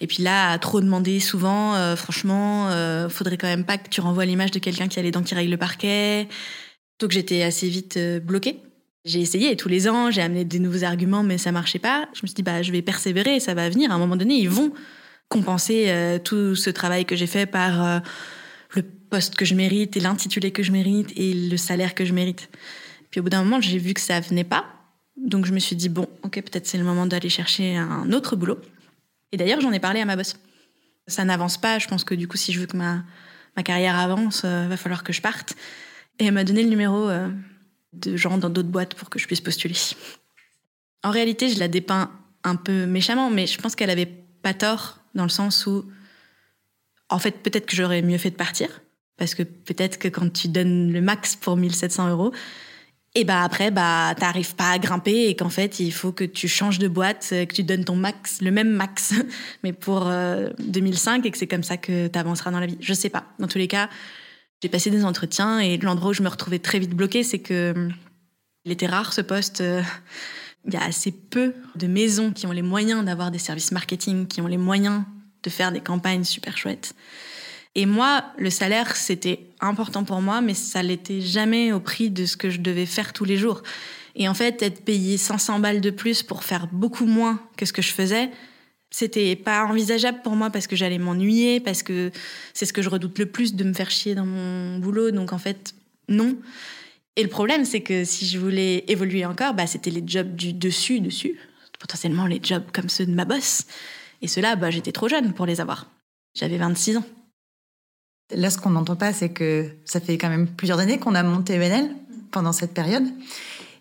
[0.00, 2.70] et puis là, à trop demander souvent, franchement,
[3.08, 5.34] faudrait quand même pas que tu renvoies l'image de quelqu'un qui a les dents qui
[5.34, 6.28] règle le parquet.
[7.00, 8.62] Donc j'étais assez vite bloquée.
[9.04, 12.08] J'ai essayé tous les ans, j'ai amené des nouveaux arguments, mais ça marchait pas.
[12.14, 13.90] Je me suis dit, bah, je vais persévérer, ça va venir.
[13.90, 14.72] À un moment donné, ils vont
[15.28, 15.92] compenser
[16.24, 18.02] tout ce travail que j'ai fait par
[18.74, 22.12] le poste que je mérite et l'intitulé que je mérite et le salaire que je
[22.12, 22.48] mérite.
[23.10, 24.64] Puis au bout d'un moment, j'ai vu que ça venait pas.
[25.16, 28.36] Donc je me suis dit, bon, ok, peut-être c'est le moment d'aller chercher un autre
[28.36, 28.58] boulot.
[29.32, 30.36] Et d'ailleurs, j'en ai parlé à ma boss.
[31.06, 31.78] Ça n'avance pas.
[31.78, 33.04] Je pense que du coup, si je veux que ma,
[33.64, 35.54] carrière avance, euh, va falloir que je parte.
[36.18, 37.28] Et elle m'a donné le numéro euh,
[38.00, 39.74] de gens dans d'autres boîtes pour que je puisse postuler.
[41.02, 42.10] En réalité, je la dépeins
[42.44, 45.84] un peu méchamment, mais je pense qu'elle avait pas tort dans le sens où
[47.08, 48.68] en fait, peut-être que j'aurais mieux fait de partir.
[49.16, 52.32] Parce que peut-être que quand tu donnes le max pour 1700 euros,
[53.14, 56.48] et bah après, bah t'arrives pas à grimper et qu'en fait, il faut que tu
[56.48, 59.14] changes de boîte, que tu donnes ton max, le même max,
[59.62, 60.10] mais pour
[60.58, 62.76] 2005 euh, et que c'est comme ça que tu avanceras dans la vie.
[62.80, 63.24] Je sais pas.
[63.38, 63.88] Dans tous les cas,
[64.64, 67.90] j'ai passé des entretiens et l'endroit où je me retrouvais très vite bloquée, c'est que
[68.64, 69.60] il était rare ce poste.
[69.60, 69.82] Euh,
[70.66, 74.26] il y a assez peu de maisons qui ont les moyens d'avoir des services marketing,
[74.26, 75.02] qui ont les moyens
[75.42, 76.94] de faire des campagnes super chouettes.
[77.74, 82.24] Et moi, le salaire, c'était important pour moi, mais ça l'était jamais au prix de
[82.24, 83.62] ce que je devais faire tous les jours.
[84.14, 87.74] Et en fait, être payé 500 balles de plus pour faire beaucoup moins que ce
[87.74, 88.30] que je faisais,
[88.96, 92.12] c'était pas envisageable pour moi parce que j'allais m'ennuyer, parce que
[92.52, 95.10] c'est ce que je redoute le plus de me faire chier dans mon boulot.
[95.10, 95.74] Donc en fait,
[96.08, 96.36] non.
[97.16, 100.52] Et le problème, c'est que si je voulais évoluer encore, bah, c'était les jobs du
[100.52, 101.36] dessus, dessus,
[101.80, 103.64] potentiellement les jobs comme ceux de ma boss.
[104.22, 105.90] Et ceux-là, bah, j'étais trop jeune pour les avoir.
[106.36, 107.04] J'avais 26 ans.
[108.32, 111.24] Là, ce qu'on n'entend pas, c'est que ça fait quand même plusieurs années qu'on a
[111.24, 111.90] monté ENL
[112.30, 113.08] pendant cette période.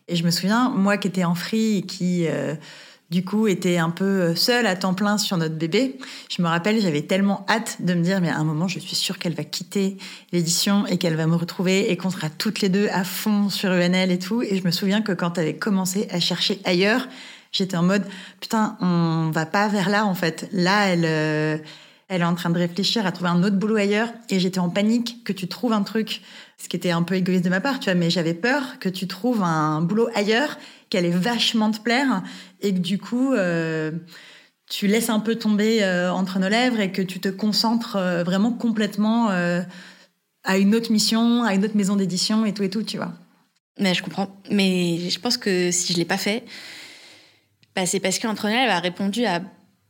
[0.08, 2.56] Et je me souviens, moi qui étais en free qui, euh,
[3.10, 5.98] du coup, était un peu seule à temps plein sur notre bébé,
[6.30, 8.96] je me rappelle, j'avais tellement hâte de me dire, mais à un moment, je suis
[8.96, 9.98] sûre qu'elle va quitter
[10.32, 13.70] l'édition et qu'elle va me retrouver et qu'on sera toutes les deux à fond sur
[13.70, 14.42] ENL et tout.
[14.42, 17.08] Et je me souviens que quand elle avait commencé à chercher ailleurs,
[17.52, 18.04] j'étais en mode
[18.42, 20.50] putain, on va pas vers là en fait.
[20.52, 21.58] Là, elle, euh,
[22.14, 24.70] elle est en train de réfléchir à trouver un autre boulot ailleurs et j'étais en
[24.70, 26.22] panique que tu trouves un truc,
[26.58, 28.90] ce qui était un peu égoïste de ma part, tu vois, mais j'avais peur que
[28.90, 30.58] tu trouves un boulot ailleurs
[30.90, 32.24] qui allait vachement te plaire
[32.62, 33.34] et que du coup.
[33.34, 33.92] Euh,
[34.70, 38.52] tu laisses un peu tomber euh, entre nos lèvres et que tu te concentres vraiment
[38.52, 42.98] complètement à une autre mission, à une autre maison d'édition et tout et tout, tu
[42.98, 43.14] vois.
[43.78, 44.36] Mais je comprends.
[44.50, 46.44] Mais je pense que si je l'ai pas fait,
[47.76, 49.42] bah, C'est parce qu'Entrepreneur a répondu à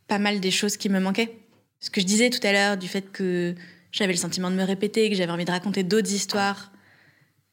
[0.08, 1.43] pas mal des choses qui me manquaient.
[1.84, 3.54] Ce que je disais tout à l'heure du fait que
[3.92, 6.72] j'avais le sentiment de me répéter, que j'avais envie de raconter d'autres histoires,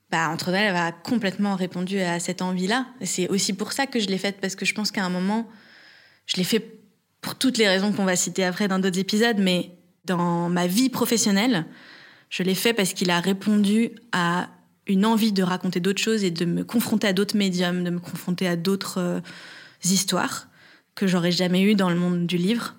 [0.09, 2.87] bah, Entrepreneur a complètement répondu à cette envie-là.
[3.01, 5.49] C'est aussi pour ça que je l'ai faite, parce que je pense qu'à un moment,
[6.27, 6.65] je l'ai fait
[7.19, 9.71] pour toutes les raisons qu'on va citer après dans d'autres épisodes, mais
[10.05, 11.65] dans ma vie professionnelle,
[12.29, 14.47] Je l'ai fait parce qu'il a répondu à
[14.87, 17.99] une envie de raconter d'autres choses et de me confronter à d'autres médiums, de me
[17.99, 19.19] confronter à d'autres euh,
[19.83, 20.47] histoires
[20.95, 22.77] que j'aurais jamais eues dans le monde du livre.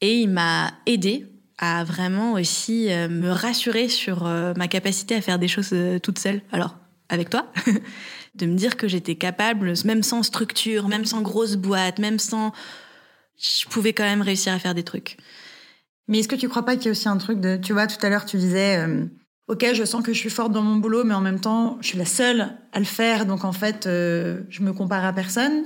[0.00, 1.26] Et il m'a aidé
[1.58, 6.18] à vraiment aussi euh, me rassurer sur euh, ma capacité à faire des choses toute
[6.18, 6.42] seule.
[6.52, 6.76] Alors,
[7.08, 7.50] avec toi,
[8.34, 12.52] de me dire que j'étais capable, même sans structure, même sans grosse boîte, même sans...
[13.36, 15.16] Je pouvais quand même réussir à faire des trucs.
[16.08, 17.56] Mais est-ce que tu crois pas qu'il y a aussi un truc de...
[17.56, 18.84] Tu vois, tout à l'heure, tu disais...
[19.46, 21.88] Ok, je sens que je suis forte dans mon boulot, mais en même temps, je
[21.88, 25.64] suis la seule à le faire, donc en fait, euh, je me compare à personne.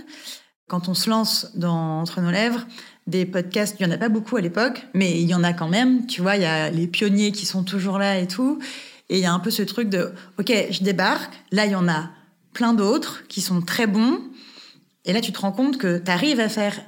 [0.68, 2.66] Quand on se lance Entre nos lèvres,
[3.08, 5.52] des podcasts, il y en a pas beaucoup à l'époque, mais il y en a
[5.52, 6.06] quand même.
[6.06, 8.60] Tu vois, il y a les pionniers qui sont toujours là et tout.
[9.08, 11.32] Et il y a un peu ce truc de, ok, je débarque.
[11.50, 12.10] Là, il y en a
[12.52, 14.20] plein d'autres qui sont très bons.
[15.04, 16.78] Et là, tu te rends compte que tu arrives à faire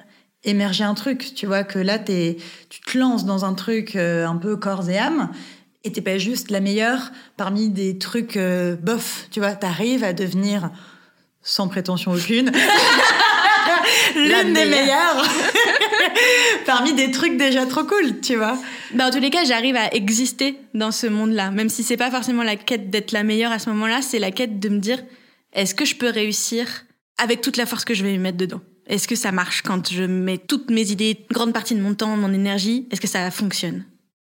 [0.44, 1.34] émerger un truc.
[1.34, 4.98] Tu vois que là, tu te lances dans un truc euh, un peu corps et
[4.98, 5.30] âme
[5.84, 10.12] et t'es pas juste la meilleure parmi des trucs euh, bof, tu vois, t'arrives à
[10.12, 10.70] devenir,
[11.42, 12.52] sans prétention aucune,
[14.14, 15.24] l'une des meilleures.
[16.66, 18.59] Parmi des trucs déjà trop cool, tu vois.
[18.94, 22.11] Bah, en tous les cas, j'arrive à exister dans ce monde-là, même si c'est pas
[22.11, 25.03] forcément la quête d'être la meilleure à ce moment-là, c'est la quête de me dire,
[25.53, 26.84] est-ce que je peux réussir
[27.18, 28.61] avec toute la force que je vais mettre dedans?
[28.86, 31.94] Est-ce que ça marche quand je mets toutes mes idées, une grande partie de mon
[31.94, 32.88] temps, mon énergie?
[32.90, 33.84] Est-ce que ça fonctionne?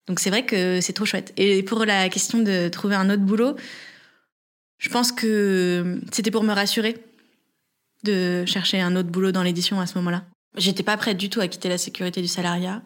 [0.07, 1.34] Donc c'est vrai que c'est trop chouette.
[1.38, 3.55] Et pour la question de trouver un autre boulot,
[4.80, 6.97] je pense que c'était pour me rassurer
[8.04, 10.24] de chercher un autre boulot dans l'édition à ce moment-là.
[10.58, 12.82] J'étais pas prête du tout à quitter la sécurité du salariat.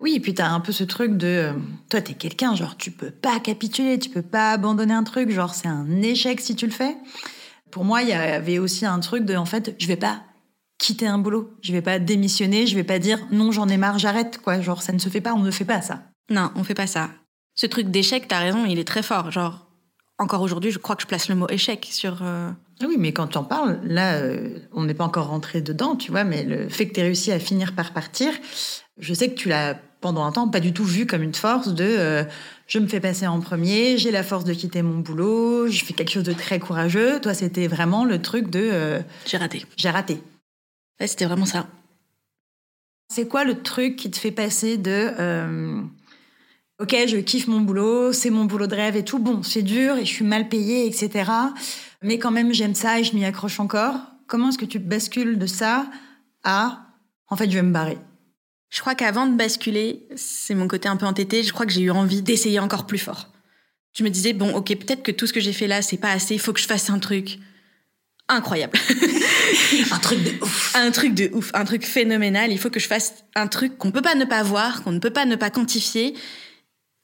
[0.00, 1.52] Oui, et puis t'as un peu ce truc de euh,
[1.88, 5.54] toi t'es quelqu'un genre tu peux pas capituler, tu peux pas abandonner un truc, genre
[5.54, 6.96] c'est un échec si tu le fais.
[7.70, 10.22] Pour moi, il y avait aussi un truc de en fait, je vais pas
[10.78, 13.98] quitter un boulot, je vais pas démissionner, je vais pas dire non, j'en ai marre,
[13.98, 16.02] j'arrête quoi, genre ça ne se fait pas, on ne fait pas ça.
[16.28, 17.10] Non, on fait pas ça.
[17.54, 19.30] Ce truc d'échec, t'as raison, il est très fort.
[19.30, 19.66] Genre,
[20.18, 22.22] encore aujourd'hui, je crois que je place le mot échec sur.
[22.22, 22.50] Euh,
[22.82, 26.10] oui, mais quand tu en parles, là, euh, on n'est pas encore rentré dedans, tu
[26.10, 28.32] vois, mais le fait que tu aies réussi à finir par partir,
[28.98, 31.68] je sais que tu l'as pendant un temps pas du tout vu comme une force
[31.68, 32.22] de euh,
[32.66, 35.94] je me fais passer en premier, j'ai la force de quitter mon boulot, je fais
[35.94, 37.18] quelque chose de très courageux.
[37.20, 39.00] Toi, c'était vraiment le truc de.
[39.24, 39.64] j'ai raté.
[39.76, 40.20] J'ai raté.
[41.00, 41.66] Ouais, c'était vraiment ça.
[43.08, 45.12] C'est quoi le truc qui te fait passer de
[46.78, 49.18] ok, je kiffe mon boulot, c'est mon boulot de rêve et tout.
[49.18, 51.30] Bon, c'est dur et je suis mal payée, etc.
[52.06, 53.96] Mais quand même, j'aime ça et je m'y accroche encore.
[54.28, 55.86] Comment est-ce que tu bascules de ça
[56.44, 56.82] à
[57.28, 57.98] en fait, je vais me barrer?
[58.70, 61.80] Je crois qu'avant de basculer, c'est mon côté un peu entêté, je crois que j'ai
[61.80, 63.32] eu envie d'essayer encore plus fort.
[63.92, 66.12] Je me disais, bon, ok, peut-être que tout ce que j'ai fait là, c'est pas
[66.12, 67.40] assez, il faut que je fasse un truc
[68.28, 68.78] incroyable.
[69.90, 70.76] un truc de ouf.
[70.76, 72.52] Un truc de ouf, un truc phénoménal.
[72.52, 75.00] Il faut que je fasse un truc qu'on peut pas ne pas voir, qu'on ne
[75.00, 76.14] peut pas ne pas quantifier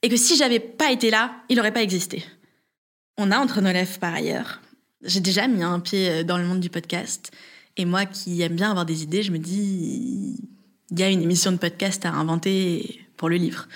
[0.03, 2.25] et que si j'avais pas été là, il n'aurait pas existé.
[3.19, 4.62] On a entre nos lèvres par ailleurs.
[5.03, 7.33] J'ai déjà mis un pied euh, dans le monde du podcast.
[7.77, 10.37] Et moi qui aime bien avoir des idées, je me dis,
[10.91, 13.67] il y a une émission de podcast à inventer pour le livre.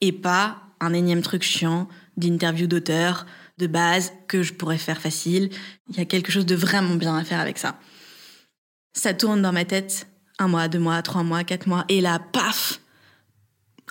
[0.00, 3.26] Et pas un énième truc chiant d'interview d'auteur
[3.58, 5.50] de base que je pourrais faire facile.
[5.88, 7.78] Il y a quelque chose de vraiment bien à faire avec ça.
[8.92, 10.08] Ça tourne dans ma tête
[10.38, 11.84] un mois, deux mois, trois mois, quatre mois.
[11.88, 12.80] Et là, paf,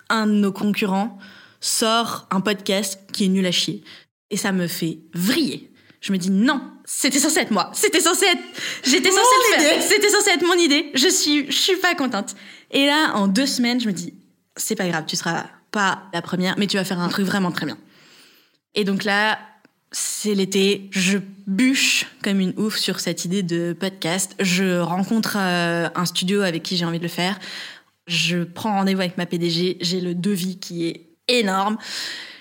[0.09, 1.17] un de nos concurrents
[1.61, 3.83] sort un podcast qui est nul à chier.
[4.29, 5.71] Et ça me fait vriller.
[6.01, 7.71] Je me dis non, c'était censé être moi.
[7.73, 8.43] C'était censé être.
[8.83, 9.81] J'étais censé le faire.
[9.81, 10.91] C'était censé être mon idée.
[10.93, 12.35] Je suis, je suis pas contente.
[12.71, 14.13] Et là, en deux semaines, je me dis
[14.55, 17.51] c'est pas grave, tu seras pas la première, mais tu vas faire un truc vraiment
[17.51, 17.77] très bien.
[18.75, 19.39] Et donc là,
[19.91, 21.17] c'est l'été, je
[21.47, 24.35] bûche comme une ouf sur cette idée de podcast.
[24.39, 27.39] Je rencontre euh, un studio avec qui j'ai envie de le faire.
[28.07, 29.77] Je prends rendez-vous avec ma PDG.
[29.81, 31.77] J'ai le devis qui est énorme.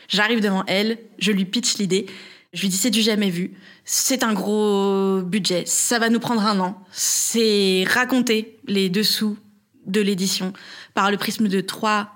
[0.08, 2.06] J'arrive devant elle, je lui pitch l'idée.
[2.52, 3.52] Je lui dis c'est du jamais vu.
[3.84, 5.64] C'est un gros budget.
[5.66, 6.82] Ça va nous prendre un an.
[6.90, 9.36] C'est raconter les dessous
[9.86, 10.52] de l'édition
[10.94, 12.10] par le prisme de trois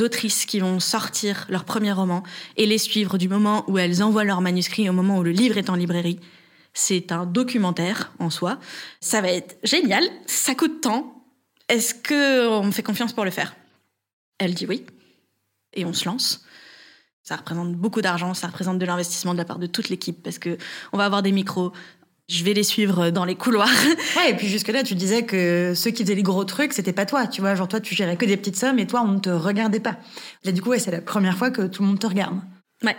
[0.00, 2.22] autrices qui vont sortir leur premier roman
[2.56, 5.58] et les suivre du moment où elles envoient leur manuscrit au moment où le livre
[5.58, 6.20] est en librairie.
[6.72, 8.58] C'est un documentaire en soi.
[9.00, 10.04] Ça va être génial.
[10.26, 11.22] Ça coûte tant.
[11.68, 13.54] Est-ce que on me fait confiance pour le faire?
[14.38, 14.86] Elle dit oui
[15.74, 16.44] et on se lance.
[17.22, 20.38] Ça représente beaucoup d'argent, ça représente de l'investissement de la part de toute l'équipe parce
[20.38, 20.56] que
[20.92, 21.72] on va avoir des micros.
[22.28, 23.68] Je vais les suivre dans les couloirs.
[24.16, 27.06] Ouais, et puis jusque-là, tu disais que ceux qui faisaient les gros trucs, c'était pas
[27.06, 27.54] toi, tu vois.
[27.54, 29.96] Genre, toi, tu gérais que des petites sommes et toi, on ne te regardait pas.
[30.44, 32.36] Là, du coup, ouais, c'est la première fois que tout le monde te regarde.
[32.84, 32.96] Ouais.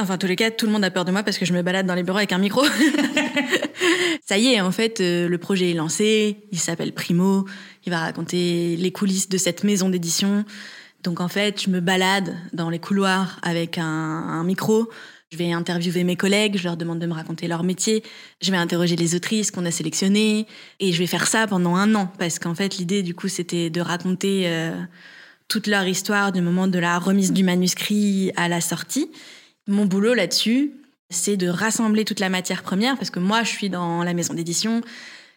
[0.00, 1.52] Enfin, en tous les cas, tout le monde a peur de moi parce que je
[1.52, 2.64] me balade dans les bureaux avec un micro.
[4.26, 6.38] Ça y est, en fait, euh, le projet est lancé.
[6.52, 7.46] Il s'appelle Primo.
[7.84, 10.44] Il va raconter les coulisses de cette maison d'édition
[11.02, 14.90] Donc en fait, je me balade dans les couloirs avec un, micro.
[15.32, 18.02] Je vais interviewer mes collègues, je leur demande de me raconter leur métier.
[18.42, 20.46] Je vais interroger les autrices qu'on a sélectionnées.
[20.80, 22.12] Et je vais faire ça pendant un an.
[22.18, 24.72] Parce qu'en fait, l'idée, du coup, c'était de raconter euh,
[25.48, 29.10] toute leur histoire du moment de la remise du manuscrit à la sortie.
[29.68, 30.72] Mon boulot là-dessus,
[31.10, 32.96] c'est de rassembler toute la matière première.
[32.96, 34.82] Parce que moi, je suis dans la maison d'édition.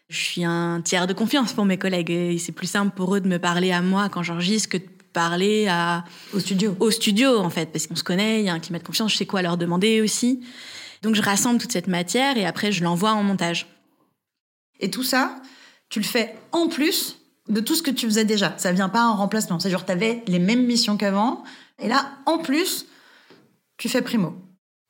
[0.09, 2.09] Je suis un tiers de confiance pour mes collègues.
[2.09, 4.83] Et c'est plus simple pour eux de me parler à moi quand j'enregistre que de
[5.13, 6.03] parler à,
[6.33, 6.75] Au studio.
[6.79, 9.13] au studio, en fait, parce qu'on se connaît, il y a un climat de confiance,
[9.13, 10.41] je sais quoi leur demander aussi.
[11.01, 13.67] Donc je rassemble toute cette matière et après je l'envoie en montage.
[14.79, 15.35] Et tout ça,
[15.89, 17.17] tu le fais en plus
[17.49, 18.53] de tout ce que tu faisais déjà.
[18.57, 19.59] Ça vient pas en remplacement.
[19.59, 21.43] C'est genre, tu avais les mêmes missions qu'avant.
[21.79, 22.85] Et là, en plus,
[23.77, 24.33] tu fais primo.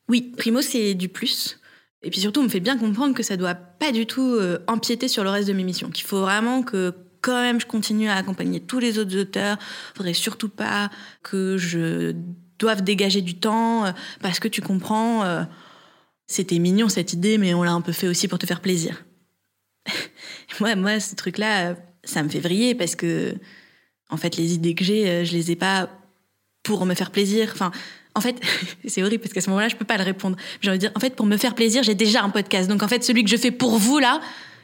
[0.09, 1.59] Oui, Primo, c'est du plus.
[2.03, 4.59] Et puis surtout, on me fait bien comprendre que ça doit pas du tout euh,
[4.67, 5.89] empiéter sur le reste de mes missions.
[5.89, 6.93] Qu'il faut vraiment que
[7.23, 9.57] quand même je continue à accompagner tous les autres auteurs.
[9.95, 10.91] Faudrait surtout pas
[11.23, 12.13] que je
[12.59, 15.43] doive dégager du temps euh, parce que tu comprends, euh,
[16.27, 19.05] c'était mignon cette idée, mais on l'a un peu fait aussi pour te faire plaisir.
[20.59, 23.35] moi, moi, ce truc-là, euh, ça me fait vriller parce que,
[24.09, 25.89] en fait, les idées que j'ai, je les ai pas
[26.61, 27.49] pour me faire plaisir.
[27.53, 27.71] Enfin,
[28.15, 28.39] en fait,
[28.87, 30.35] c'est horrible parce qu'à ce moment-là, je peux pas le répondre.
[30.61, 32.69] J'ai envie de dire, en fait, pour me faire plaisir, j'ai déjà un podcast.
[32.69, 34.21] Donc, en fait, celui que je fais pour vous, là,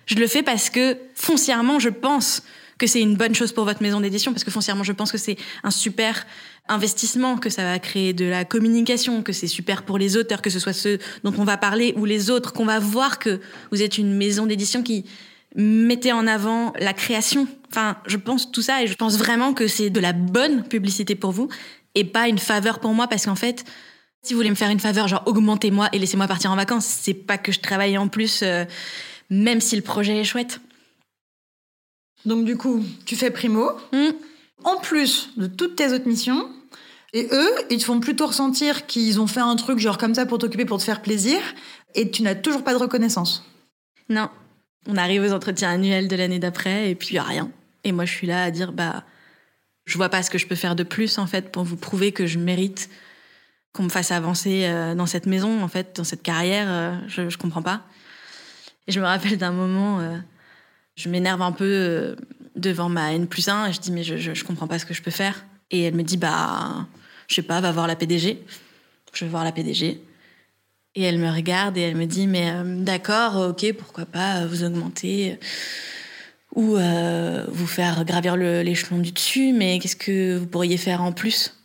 [0.10, 2.42] je le fais parce que foncièrement, je pense
[2.80, 5.18] que c'est une bonne chose pour votre maison d'édition, parce que foncièrement, je pense que
[5.18, 6.26] c'est un super
[6.68, 10.50] investissement, que ça va créer de la communication, que c'est super pour les auteurs, que
[10.50, 13.40] ce soit ceux dont on va parler ou les autres, qu'on va voir que
[13.72, 15.06] vous êtes une maison d'édition qui
[15.56, 17.48] mettait en avant la création.
[17.70, 21.16] Enfin, je pense tout ça et je pense vraiment que c'est de la bonne publicité
[21.16, 21.50] pour vous
[21.96, 23.66] et pas une faveur pour moi parce qu'en fait,
[24.22, 27.14] si vous voulez me faire une faveur, genre augmentez-moi et laissez-moi partir en vacances, c'est
[27.14, 28.66] pas que je travaille en plus, euh,
[29.30, 30.60] même si le projet est chouette.
[32.26, 33.72] Donc, du coup, tu fais primo.
[33.94, 34.12] Hmm.
[34.64, 36.50] En plus de toutes tes autres missions.
[37.14, 40.26] Et eux, ils te font plutôt ressentir qu'ils ont fait un truc genre comme ça
[40.26, 41.40] pour t'occuper, pour te faire plaisir.
[41.96, 43.46] Et tu n'as toujours pas de reconnaissance.
[44.10, 44.30] Non.
[44.88, 47.52] On arrive aux entretiens annuels de l'année d'après et puis y a rien.
[47.84, 49.04] Et moi, je suis là à dire, bah,
[49.86, 52.12] je vois pas ce que je peux faire de plus, en fait, pour vous prouver
[52.12, 52.90] que je mérite
[53.74, 56.68] qu'on me fasse avancer euh, dans cette maison, en fait, dans cette carrière.
[56.70, 57.86] euh, je, je comprends pas.
[58.90, 60.18] Et je me rappelle d'un moment, euh,
[60.96, 62.16] je m'énerve un peu euh,
[62.56, 64.86] devant ma N plus 1 et je dis, mais je, je, je comprends pas ce
[64.88, 65.46] que je peux faire.
[65.70, 66.88] Et elle me dit, bah,
[67.28, 68.44] je sais pas, va voir la PDG.
[69.14, 70.02] Je vais voir la PDG.
[70.96, 74.64] Et elle me regarde et elle me dit Mais euh, d'accord, ok, pourquoi pas vous
[74.64, 75.38] augmenter
[76.56, 76.78] ou
[77.52, 81.56] vous faire gravir l'échelon du dessus, mais qu'est-ce que vous pourriez faire en plus?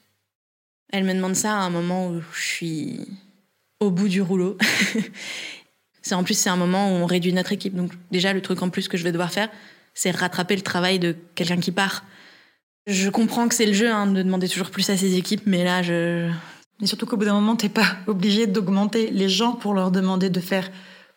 [0.93, 3.01] Elle me demande ça à un moment où je suis
[3.81, 4.59] au bout du rouleau.
[6.05, 7.75] c'est en plus, c'est un moment où on réduit notre équipe.
[7.75, 9.49] Donc, déjà, le truc en plus que je vais devoir faire,
[9.95, 12.05] c'est rattraper le travail de quelqu'un qui part.
[12.87, 15.65] Je comprends que c'est le jeu hein, de demander toujours plus à ses équipes, mais
[15.65, 16.29] là, je,
[16.79, 20.29] Mais surtout qu'au bout d'un moment, t'es pas obligé d'augmenter les gens pour leur demander
[20.29, 20.71] de faire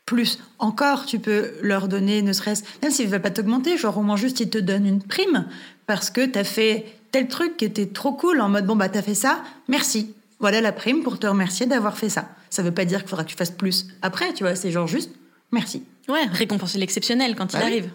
[0.06, 0.40] plus.
[0.58, 4.04] Encore, tu peux leur donner, ne serait-ce, même s'ils ne veulent pas t'augmenter, genre au
[4.04, 5.46] moins juste ils te donnent une prime
[5.86, 9.02] parce que t'as fait tel truc qui était trop cool en mode bon bah t'as
[9.02, 10.14] fait ça, merci.
[10.40, 12.30] Voilà la prime pour te remercier d'avoir fait ça.
[12.50, 14.88] Ça veut pas dire qu'il faudra que tu fasses plus après, tu vois, c'est genre
[14.88, 15.12] juste
[15.52, 15.84] merci.
[16.08, 17.72] Ouais, récompenser l'exceptionnel quand il Bah oui.
[17.72, 17.90] arrive.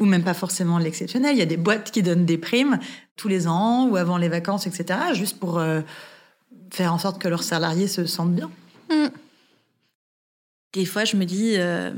[0.00, 1.36] Ou même pas forcément l'exceptionnel.
[1.36, 2.78] Il y a des boîtes qui donnent des primes
[3.16, 4.98] tous les ans ou avant les vacances, etc.
[5.14, 5.80] Juste pour euh,
[6.72, 8.50] faire en sorte que leurs salariés se sentent bien.
[10.72, 11.92] Des fois, je me dis, euh,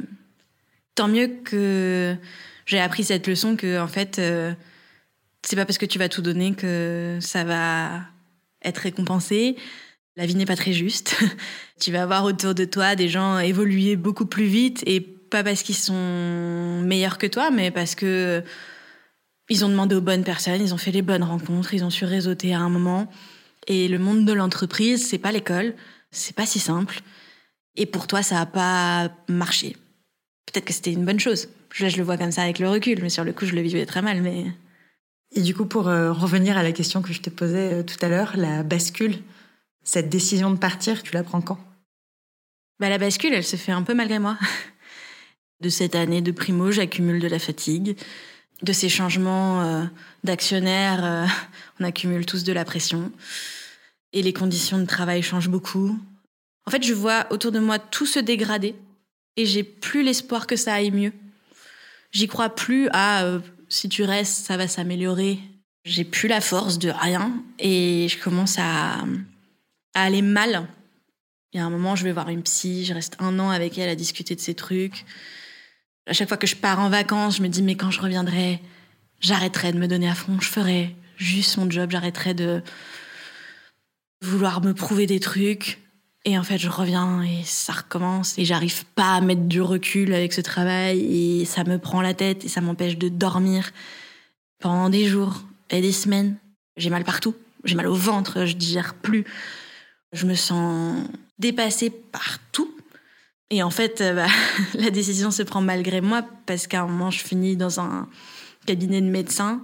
[0.95, 2.17] tant mieux que
[2.67, 4.53] j'ai appris cette leçon que, en fait, euh,
[5.43, 8.01] c'est pas parce que tu vas tout donner que ça va
[8.63, 9.57] être récompensé.
[10.17, 11.17] La vie n'est pas très juste.
[11.81, 15.63] tu vas avoir autour de toi des gens évoluer beaucoup plus vite et pas parce
[15.63, 18.43] qu'ils sont meilleurs que toi, mais parce que
[19.49, 22.05] ils ont demandé aux bonnes personnes, ils ont fait les bonnes rencontres, ils ont su
[22.05, 23.11] réseauter à un moment.
[23.67, 25.75] Et le monde de l'entreprise, c'est pas l'école,
[26.11, 27.01] c'est pas si simple.
[27.77, 29.77] Et pour toi, ça n'a pas marché.
[30.47, 31.49] Peut-être que c'était une bonne chose.
[31.81, 33.61] Là, je le vois comme ça avec le recul, mais sur le coup, je le
[33.61, 34.23] vivais très mal.
[34.23, 34.45] Mais
[35.33, 37.97] Et du coup, pour euh, revenir à la question que je te posais euh, tout
[38.01, 39.19] à l'heure, la bascule,
[39.85, 41.59] cette décision de partir, tu la prends quand?
[42.81, 44.37] Bah, la bascule, elle se fait un peu malgré moi.
[45.61, 47.97] De cette année de primo, j'accumule de la fatigue.
[48.63, 49.85] De ces changements euh,
[50.25, 51.27] d'actionnaires, euh,
[51.81, 53.13] on accumule tous de la pression.
[54.13, 55.99] Et les conditions de travail changent beaucoup.
[56.67, 58.75] En fait, je vois autour de moi tout se dégrader
[59.37, 61.13] et j'ai plus l'espoir que ça aille mieux.
[62.13, 65.39] J'y crois plus à euh, si tu restes, ça va s'améliorer.
[65.85, 69.05] J'ai plus la force de rien et je commence à,
[69.95, 70.69] à aller mal.
[71.53, 73.79] Il y a un moment, je vais voir une psy, je reste un an avec
[73.79, 75.05] elle à discuter de ces trucs.
[76.07, 78.61] À chaque fois que je pars en vacances, je me dis, mais quand je reviendrai,
[79.21, 82.63] j'arrêterai de me donner à fond, je ferai, juste mon job, j'arrêterai de
[84.21, 85.79] vouloir me prouver des trucs.
[86.27, 88.39] Et en fait, je reviens et ça recommence.
[88.39, 91.01] Et j'arrive pas à mettre du recul avec ce travail.
[91.01, 93.71] Et ça me prend la tête et ça m'empêche de dormir
[94.59, 96.37] pendant des jours et des semaines.
[96.77, 97.35] J'ai mal partout.
[97.65, 99.25] J'ai mal au ventre, je digère plus.
[100.15, 100.97] Je me sens
[101.39, 102.75] dépassée par tout.
[103.51, 104.27] Et en fait, euh, bah,
[104.75, 108.09] la décision se prend malgré moi parce qu'à un moment, je finis dans un
[108.65, 109.63] cabinet de médecin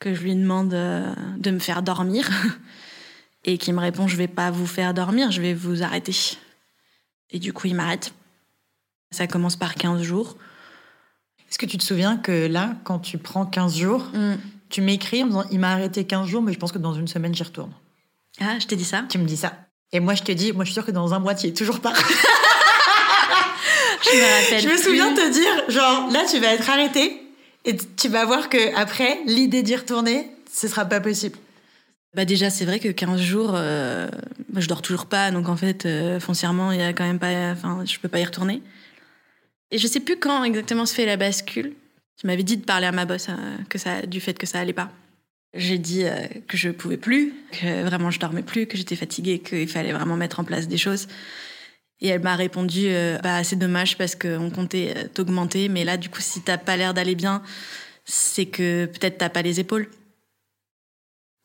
[0.00, 2.28] que je lui demande euh, de me faire dormir
[3.44, 6.36] et qui me répond je vais pas vous faire dormir, je vais vous arrêter.
[7.30, 8.12] Et du coup, il m'arrête.
[9.12, 10.36] Ça commence par 15 jours.
[11.48, 14.34] Est-ce que tu te souviens que là, quand tu prends 15 jours, mm.
[14.70, 16.94] tu m'écris en me disant il m'a arrêté 15 jours, mais je pense que dans
[16.94, 17.72] une semaine, j'y retourne
[18.40, 19.04] Ah, je t'ai dit ça?
[19.08, 19.63] Tu me dis ça.
[19.94, 21.52] Et moi, je te dis, moi, je suis sûre que dans un mois, tu es
[21.52, 21.94] toujours pas.
[24.02, 24.60] je me rappelle.
[24.60, 27.22] Je me souviens te dire, genre, là, tu vas être arrêté
[27.64, 31.38] et tu vas voir que après, l'idée d'y retourner, ce sera pas possible.
[32.12, 34.08] Bah déjà, c'est vrai que 15 jours, euh,
[34.48, 37.20] bah, je dors toujours pas, donc en fait, euh, foncièrement, il y a quand même
[37.20, 38.62] pas, enfin, je peux pas y retourner.
[39.70, 41.72] Et je sais plus quand exactement se fait la bascule.
[42.20, 43.32] Tu m'avais dit de parler à ma boss euh,
[43.68, 44.90] que ça, du fait que ça allait pas.
[45.54, 46.04] J'ai dit
[46.48, 50.16] que je pouvais plus, que vraiment je dormais plus, que j'étais fatiguée, qu'il fallait vraiment
[50.16, 51.06] mettre en place des choses.
[52.00, 52.88] Et elle m'a répondu
[53.22, 56.92] bah c'est dommage parce qu'on comptait t'augmenter, mais là du coup si t'as pas l'air
[56.92, 57.40] d'aller bien,
[58.04, 59.88] c'est que peut-être t'as pas les épaules.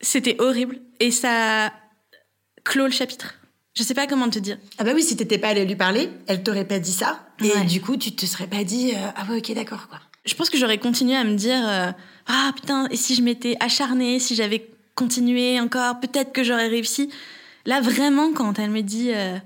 [0.01, 1.73] C'était horrible et ça
[2.63, 3.35] clôt le chapitre.
[3.75, 4.57] Je sais pas comment te dire.
[4.77, 7.27] Ah bah oui, si t'étais pas allé lui parler, elle t'aurait pas dit ça.
[7.41, 9.99] Et du coup, tu te serais pas dit euh, ah ouais ok d'accord quoi.
[10.25, 11.91] Je pense que j'aurais continué à me dire euh,
[12.29, 17.11] ah putain et si je m'étais acharnée, si j'avais continué encore, peut-être que j'aurais réussi.
[17.65, 19.37] Là vraiment quand elle me dit euh,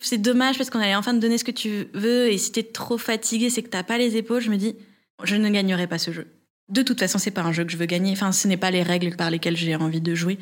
[0.00, 2.62] c'est dommage parce qu'on allait enfin te donner ce que tu veux et si t'es
[2.62, 4.76] trop fatiguée, c'est que t'as pas les épaules, je me dis
[5.22, 6.26] je ne gagnerai pas ce jeu.
[6.68, 8.12] De toute façon, c'est pas un jeu que je veux gagner.
[8.12, 10.38] Enfin, ce n'est pas les règles par lesquelles j'ai envie de jouer.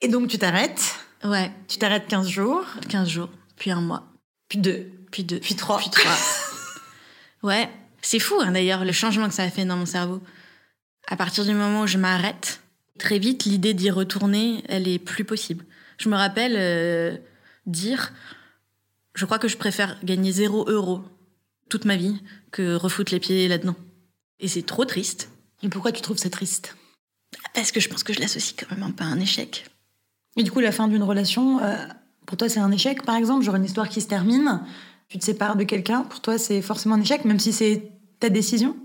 [0.00, 0.96] Et donc, tu t'arrêtes?
[1.22, 1.50] Ouais.
[1.68, 2.64] Tu t'arrêtes 15 jours?
[2.88, 4.08] 15 jours, puis un mois.
[4.48, 4.90] Puis deux.
[5.12, 5.38] Puis deux.
[5.38, 5.78] Puis trois.
[5.78, 6.16] Puis trois.
[7.42, 7.70] ouais.
[8.02, 10.20] C'est fou, hein, d'ailleurs, le changement que ça a fait dans mon cerveau.
[11.06, 12.60] À partir du moment où je m'arrête,
[12.98, 15.64] très vite, l'idée d'y retourner, elle est plus possible.
[15.98, 17.16] Je me rappelle euh,
[17.66, 18.12] dire,
[19.14, 21.02] je crois que je préfère gagner zéro euro
[21.68, 23.76] toute ma vie que refoutre les pieds là-dedans.
[24.40, 25.30] Et c'est trop triste.
[25.62, 26.76] Et pourquoi tu trouves ça triste?
[27.54, 29.64] Parce que je pense que je l'associe quand même un peu à un échec.
[30.36, 31.76] Et du coup, la fin d'une relation, euh,
[32.26, 34.62] pour toi, c'est un échec, par exemple Genre une histoire qui se termine,
[35.08, 38.30] tu te sépares de quelqu'un, pour toi, c'est forcément un échec, même si c'est ta
[38.30, 38.76] décision?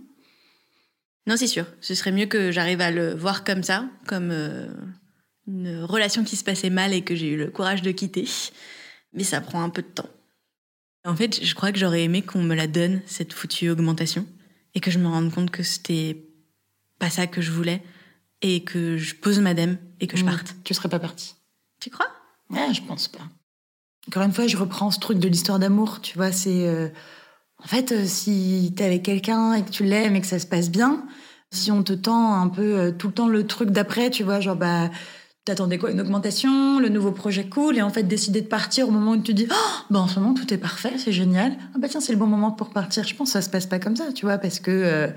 [1.28, 1.66] Non, c'est sûr.
[1.82, 4.68] Ce serait mieux que j'arrive à le voir comme ça, comme euh,
[5.48, 8.28] une relation qui se passait mal et que j'ai eu le courage de quitter.
[9.14, 10.10] Mais ça prend un peu de temps.
[11.06, 14.26] En fait, je crois que j'aurais aimé qu'on me la donne, cette foutue augmentation
[14.76, 16.26] et que je me rende compte que c'était
[17.00, 17.82] pas ça que je voulais
[18.42, 20.30] et que je pose madame et que je mmh.
[20.30, 20.56] parte.
[20.64, 21.36] Tu serais pas partie.
[21.80, 22.08] Tu crois?
[22.50, 23.28] Ouais, je pense pas.
[24.08, 26.90] Encore une fois, je reprends ce truc de l'histoire d'amour, tu vois, c'est euh,
[27.64, 30.48] en fait euh, si t'es avec quelqu'un et que tu l'aimes et que ça se
[30.48, 31.06] passe bien,
[31.52, 34.40] si on te tend un peu euh, tout le temps le truc d'après, tu vois,
[34.40, 34.90] genre bah
[35.50, 38.92] T'attendais quoi Une augmentation, le nouveau projet cool, et en fait décider de partir au
[38.92, 41.58] moment où tu dis oh, bah en ce moment tout est parfait, c'est génial.
[41.74, 43.04] Ah bah tiens, c'est le bon moment pour partir.
[43.04, 45.08] Je pense que ça se passe pas comme ça, tu vois, parce que euh,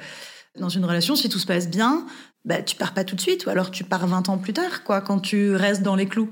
[0.59, 2.07] dans une relation, si tout se passe bien,
[2.47, 4.85] bah tu pars pas tout de suite, ou alors tu pars 20 ans plus tard,
[4.85, 6.31] quoi, quand tu restes dans les clous.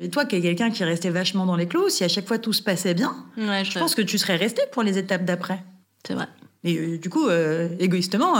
[0.00, 2.38] Et toi, qui es quelqu'un qui restait vachement dans les clous, si à chaque fois
[2.38, 5.62] tout se passait bien, je, pense que tu serais resté pour les étapes d'après.
[6.06, 6.26] C'est vrai.
[6.64, 8.34] Et euh, du coup, euh, égoïstement,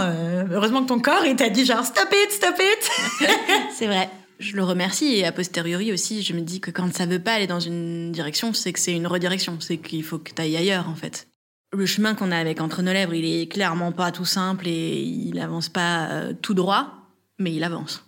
[0.51, 3.29] heureusement que ton corps, il t'a dit genre stop it, stop it.
[3.75, 4.09] c'est vrai
[4.41, 7.33] je le remercie et a posteriori aussi, je me dis que quand ça veut pas
[7.33, 10.57] aller dans une direction, c'est que c'est une redirection, c'est qu'il faut que tu ailles
[10.57, 11.27] ailleurs en fait.
[11.73, 14.99] Le chemin qu'on a avec Entre nos lèvres, il est clairement pas tout simple et
[14.99, 17.07] il avance pas euh, tout droit,
[17.39, 18.03] mais il avance.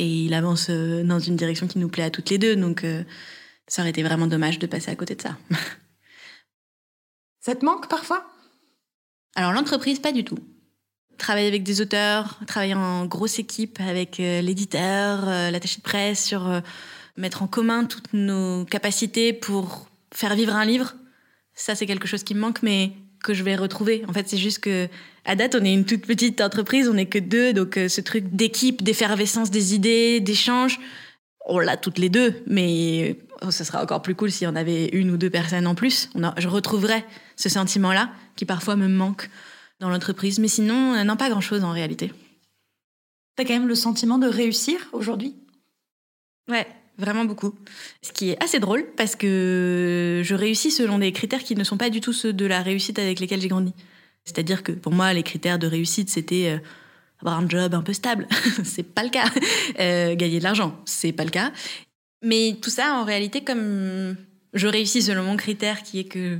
[0.00, 2.84] Et il avance euh, dans une direction qui nous plaît à toutes les deux, donc
[2.84, 3.04] euh,
[3.66, 5.36] ça aurait été vraiment dommage de passer à côté de ça.
[7.40, 8.24] ça te manque parfois?
[9.34, 10.38] Alors l'entreprise, pas du tout
[11.18, 16.62] travailler avec des auteurs, travailler en grosse équipe avec euh, l'éditeur, l'attaché de presse, sur
[17.18, 20.94] mettre en commun toutes nos capacités pour faire vivre un livre.
[21.52, 22.92] Ça, c'est quelque chose qui me manque, mais
[23.22, 24.02] que je vais retrouver.
[24.08, 24.88] En fait, c'est juste que,
[25.24, 28.34] à date, on est une toute petite entreprise, on n'est que deux, donc ce truc
[28.34, 30.80] d'équipe, d'effervescence des idées, d'échange,
[31.46, 34.86] on l'a toutes les deux, mais oh, ce sera encore plus cool si on avait
[34.86, 36.10] une ou deux personnes en plus.
[36.14, 37.04] On je retrouverais
[37.36, 39.28] ce sentiment-là qui parfois me manque
[39.80, 40.38] dans l'entreprise.
[40.38, 42.12] Mais sinon, euh, non, pas grand-chose en réalité.
[43.36, 45.34] T'as quand même le sentiment de réussir aujourd'hui?
[46.48, 46.66] Ouais,
[46.98, 47.54] vraiment beaucoup.
[48.02, 51.78] Ce qui est assez drôle parce que je réussis selon des critères qui ne sont
[51.78, 53.72] pas du tout ceux de la réussite avec lesquels j'ai grandi.
[54.24, 56.60] C'est-à-dire que pour moi, les critères de réussite, c'était
[57.20, 58.26] avoir un job un peu stable.
[58.64, 59.26] c'est pas le cas.
[59.78, 61.52] Euh, gagner de l'argent, c'est pas le cas.
[62.22, 64.16] Mais tout ça, en réalité, comme
[64.52, 66.38] je réussis selon mon critère qui est que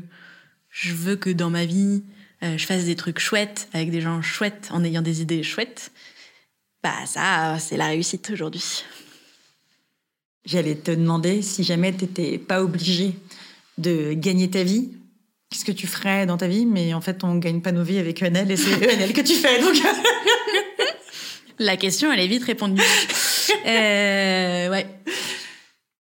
[0.68, 2.02] je veux que dans ma vie,
[2.42, 5.92] euh, je fasse des trucs chouettes avec des gens chouettes en ayant des idées chouettes,
[6.82, 8.84] bah ça, c'est la réussite aujourd'hui.
[10.46, 13.14] J'allais te demander si jamais tu n'étais pas obligé
[13.76, 14.90] de gagner ta vie,
[15.50, 17.82] qu'est-ce que tu ferais dans ta vie Mais en fait, on ne gagne pas nos
[17.82, 19.60] vies avec ENL et c'est ENL que tu fais.
[19.60, 19.74] Donc...
[21.58, 22.80] La question, elle est vite répondue.
[23.66, 24.86] euh, ouais.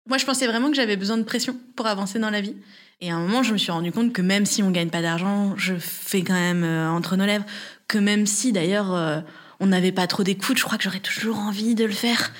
[0.09, 2.57] Moi, je pensais vraiment que j'avais besoin de pression pour avancer dans la vie.
[3.03, 5.03] Et à un moment, je me suis rendu compte que même si on gagne pas
[5.03, 7.45] d'argent, je fais quand même euh, entre nos lèvres.
[7.89, 9.21] Que même si, d'ailleurs, euh,
[9.61, 12.33] on n'avait pas trop d'écoute, je crois que j'aurais toujours envie de le faire.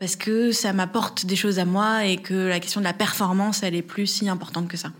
[0.00, 3.62] Parce que ça m'apporte des choses à moi et que la question de la performance,
[3.62, 4.90] elle est plus si importante que ça.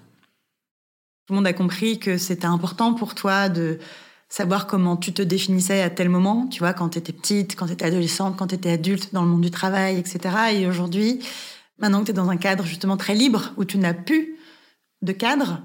[1.29, 3.79] Tout le monde a compris que c'était important pour toi de
[4.31, 7.67] savoir comment tu te définissais à tel moment, tu vois, quand tu étais petite, quand
[7.67, 10.35] tu étais adolescente, quand tu étais adulte, dans le monde du travail, etc.
[10.55, 11.23] Et aujourd'hui,
[11.77, 14.39] maintenant que tu es dans un cadre justement très libre, où tu n'as plus
[15.03, 15.61] de cadre,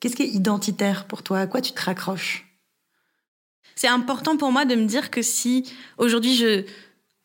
[0.00, 1.40] qu'est-ce qui est identitaire pour toi?
[1.40, 2.46] À quoi tu te raccroches?
[3.76, 6.64] C'est important pour moi de me dire que si aujourd'hui je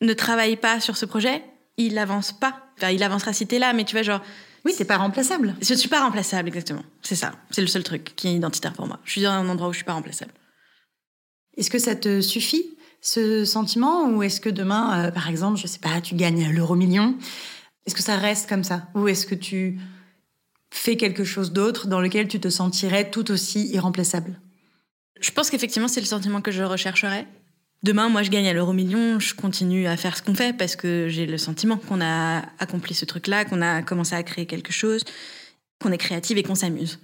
[0.02, 1.42] ne travaille pas sur ce projet,
[1.78, 2.66] il n'avance pas.
[2.76, 4.22] Enfin, il avancera si t'es là, mais tu vois, genre...
[4.68, 5.56] Oui, t'es pas remplaçable.
[5.62, 6.84] Je suis pas remplaçable, exactement.
[7.02, 7.32] C'est ça.
[7.52, 9.00] C'est le seul truc qui est identitaire pour moi.
[9.06, 10.34] Je suis dans un endroit où je suis pas remplaçable.
[11.56, 15.68] Est-ce que ça te suffit, ce sentiment Ou est-ce que demain, euh, par exemple, je
[15.68, 17.16] sais pas, tu gagnes l'euro million
[17.86, 18.90] Est-ce que ça reste comme ça?
[18.94, 19.80] Ou est-ce que tu
[20.70, 24.38] fais quelque chose d'autre dans lequel tu te sentirais tout aussi irremplaçable?
[25.22, 27.26] Je pense qu'effectivement, c'est le sentiment que je rechercherais.
[27.84, 30.76] Demain, moi, je gagne à l'euro million, je continue à faire ce qu'on fait parce
[30.76, 34.74] que j'ai le sentiment qu'on a accompli ce truc-là, qu'on a commencé à créer quelque
[34.74, 35.04] chose,
[35.80, 37.00] qu'on est créative et qu'on s'amuse.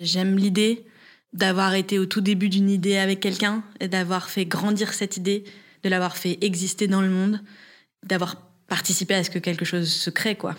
[0.00, 0.84] J'aime l'idée
[1.32, 5.44] d'avoir été au tout début d'une idée avec quelqu'un et d'avoir fait grandir cette idée,
[5.82, 7.40] de l'avoir fait exister dans le monde,
[8.04, 8.36] d'avoir
[8.66, 10.54] participé à ce que quelque chose se crée, quoi.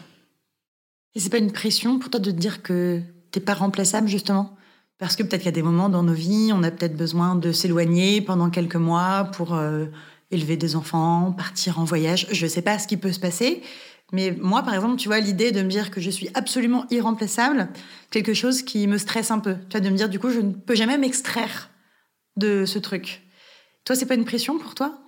[1.15, 3.01] Et c'est pas une pression pour toi de te dire que
[3.31, 4.57] t'es pas remplaçable, justement?
[4.99, 7.35] Parce que peut-être qu'il y a des moments dans nos vies, on a peut-être besoin
[7.35, 9.85] de s'éloigner pendant quelques mois pour euh,
[10.29, 12.27] élever des enfants, partir en voyage.
[12.31, 13.63] Je sais pas ce qui peut se passer.
[14.11, 17.69] Mais moi, par exemple, tu vois, l'idée de me dire que je suis absolument irremplaçable,
[18.11, 19.55] quelque chose qui me stresse un peu.
[19.69, 21.69] Tu vois, de me dire, du coup, je ne peux jamais m'extraire
[22.35, 23.21] de ce truc.
[23.85, 24.99] Toi, c'est pas une pression pour toi?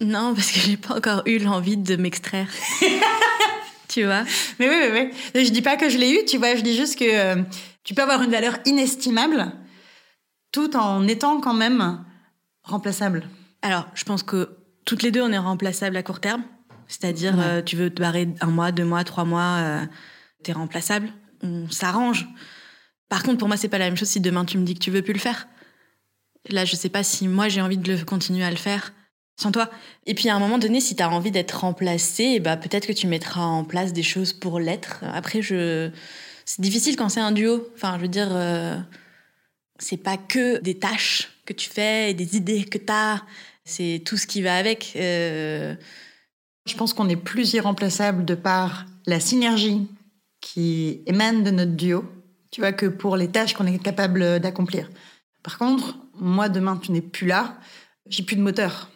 [0.00, 2.48] Non, parce que j'ai pas encore eu l'envie de m'extraire.
[3.88, 4.24] tu vois?
[4.58, 5.44] Mais oui, oui, oui.
[5.44, 7.42] Je dis pas que je l'ai eu, tu vois, je dis juste que euh,
[7.86, 9.52] tu peux avoir une valeur inestimable
[10.50, 12.04] tout en étant quand même
[12.64, 13.28] remplaçable.
[13.62, 16.42] Alors, je pense que toutes les deux, on est remplaçables à court terme.
[16.88, 19.86] C'est-à-dire, euh, tu veux te barrer un mois, deux mois, trois mois, euh,
[20.42, 21.10] t'es remplaçable.
[21.42, 22.26] On s'arrange.
[23.08, 24.80] Par contre, pour moi, c'est pas la même chose si demain tu me dis que
[24.80, 25.46] tu veux plus le faire.
[26.50, 28.92] Là, je sais pas si moi j'ai envie de le continuer à le faire
[29.40, 29.70] sans toi.
[30.06, 32.92] Et puis à un moment donné, si tu as envie d'être remplacé, bah peut-être que
[32.92, 35.04] tu mettras en place des choses pour l'être.
[35.12, 35.90] Après, je
[36.46, 37.68] c'est difficile quand c'est un duo.
[37.74, 38.78] Enfin, je veux dire, euh,
[39.78, 43.22] c'est pas que des tâches que tu fais et des idées que tu as.
[43.64, 44.92] C'est tout ce qui va avec.
[44.96, 45.74] Euh,
[46.66, 49.88] je pense qu'on est plus irremplaçable de par la synergie
[50.40, 52.04] qui émane de notre duo,
[52.52, 54.88] tu vois, que pour les tâches qu'on est capable d'accomplir.
[55.42, 57.58] Par contre, moi, demain, tu n'es plus là,
[58.08, 58.90] j'ai plus de moteur.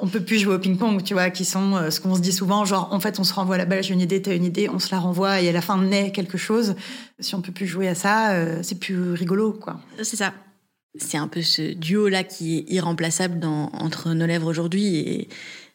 [0.00, 2.32] On peut plus jouer au ping-pong, tu vois, qui sont euh, ce qu'on se dit
[2.32, 4.68] souvent, genre, en fait, on se renvoie la balle, j'ai une idée, t'as une idée,
[4.68, 6.74] on se la renvoie et à la fin naît quelque chose.
[7.20, 9.80] Si on peut plus jouer à ça, euh, c'est plus rigolo, quoi.
[10.02, 10.32] C'est ça.
[10.96, 15.28] C'est un peu ce duo-là qui est irremplaçable entre nos lèvres aujourd'hui et,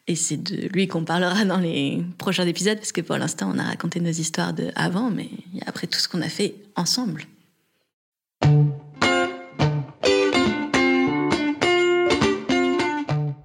[0.06, 3.58] et c'est de lui qu'on parlera dans les prochains épisodes, parce que pour l'instant, on
[3.58, 5.28] a raconté nos histoires de avant, mais
[5.66, 7.26] après tout ce qu'on a fait ensemble.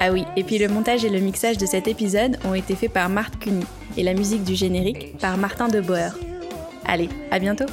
[0.00, 2.92] Ah oui, et puis le montage et le mixage de cet épisode ont été faits
[2.92, 3.64] par Marthe Cuny
[3.96, 6.10] et la musique du générique par Martin de Boer.
[6.86, 7.66] Allez, à bientôt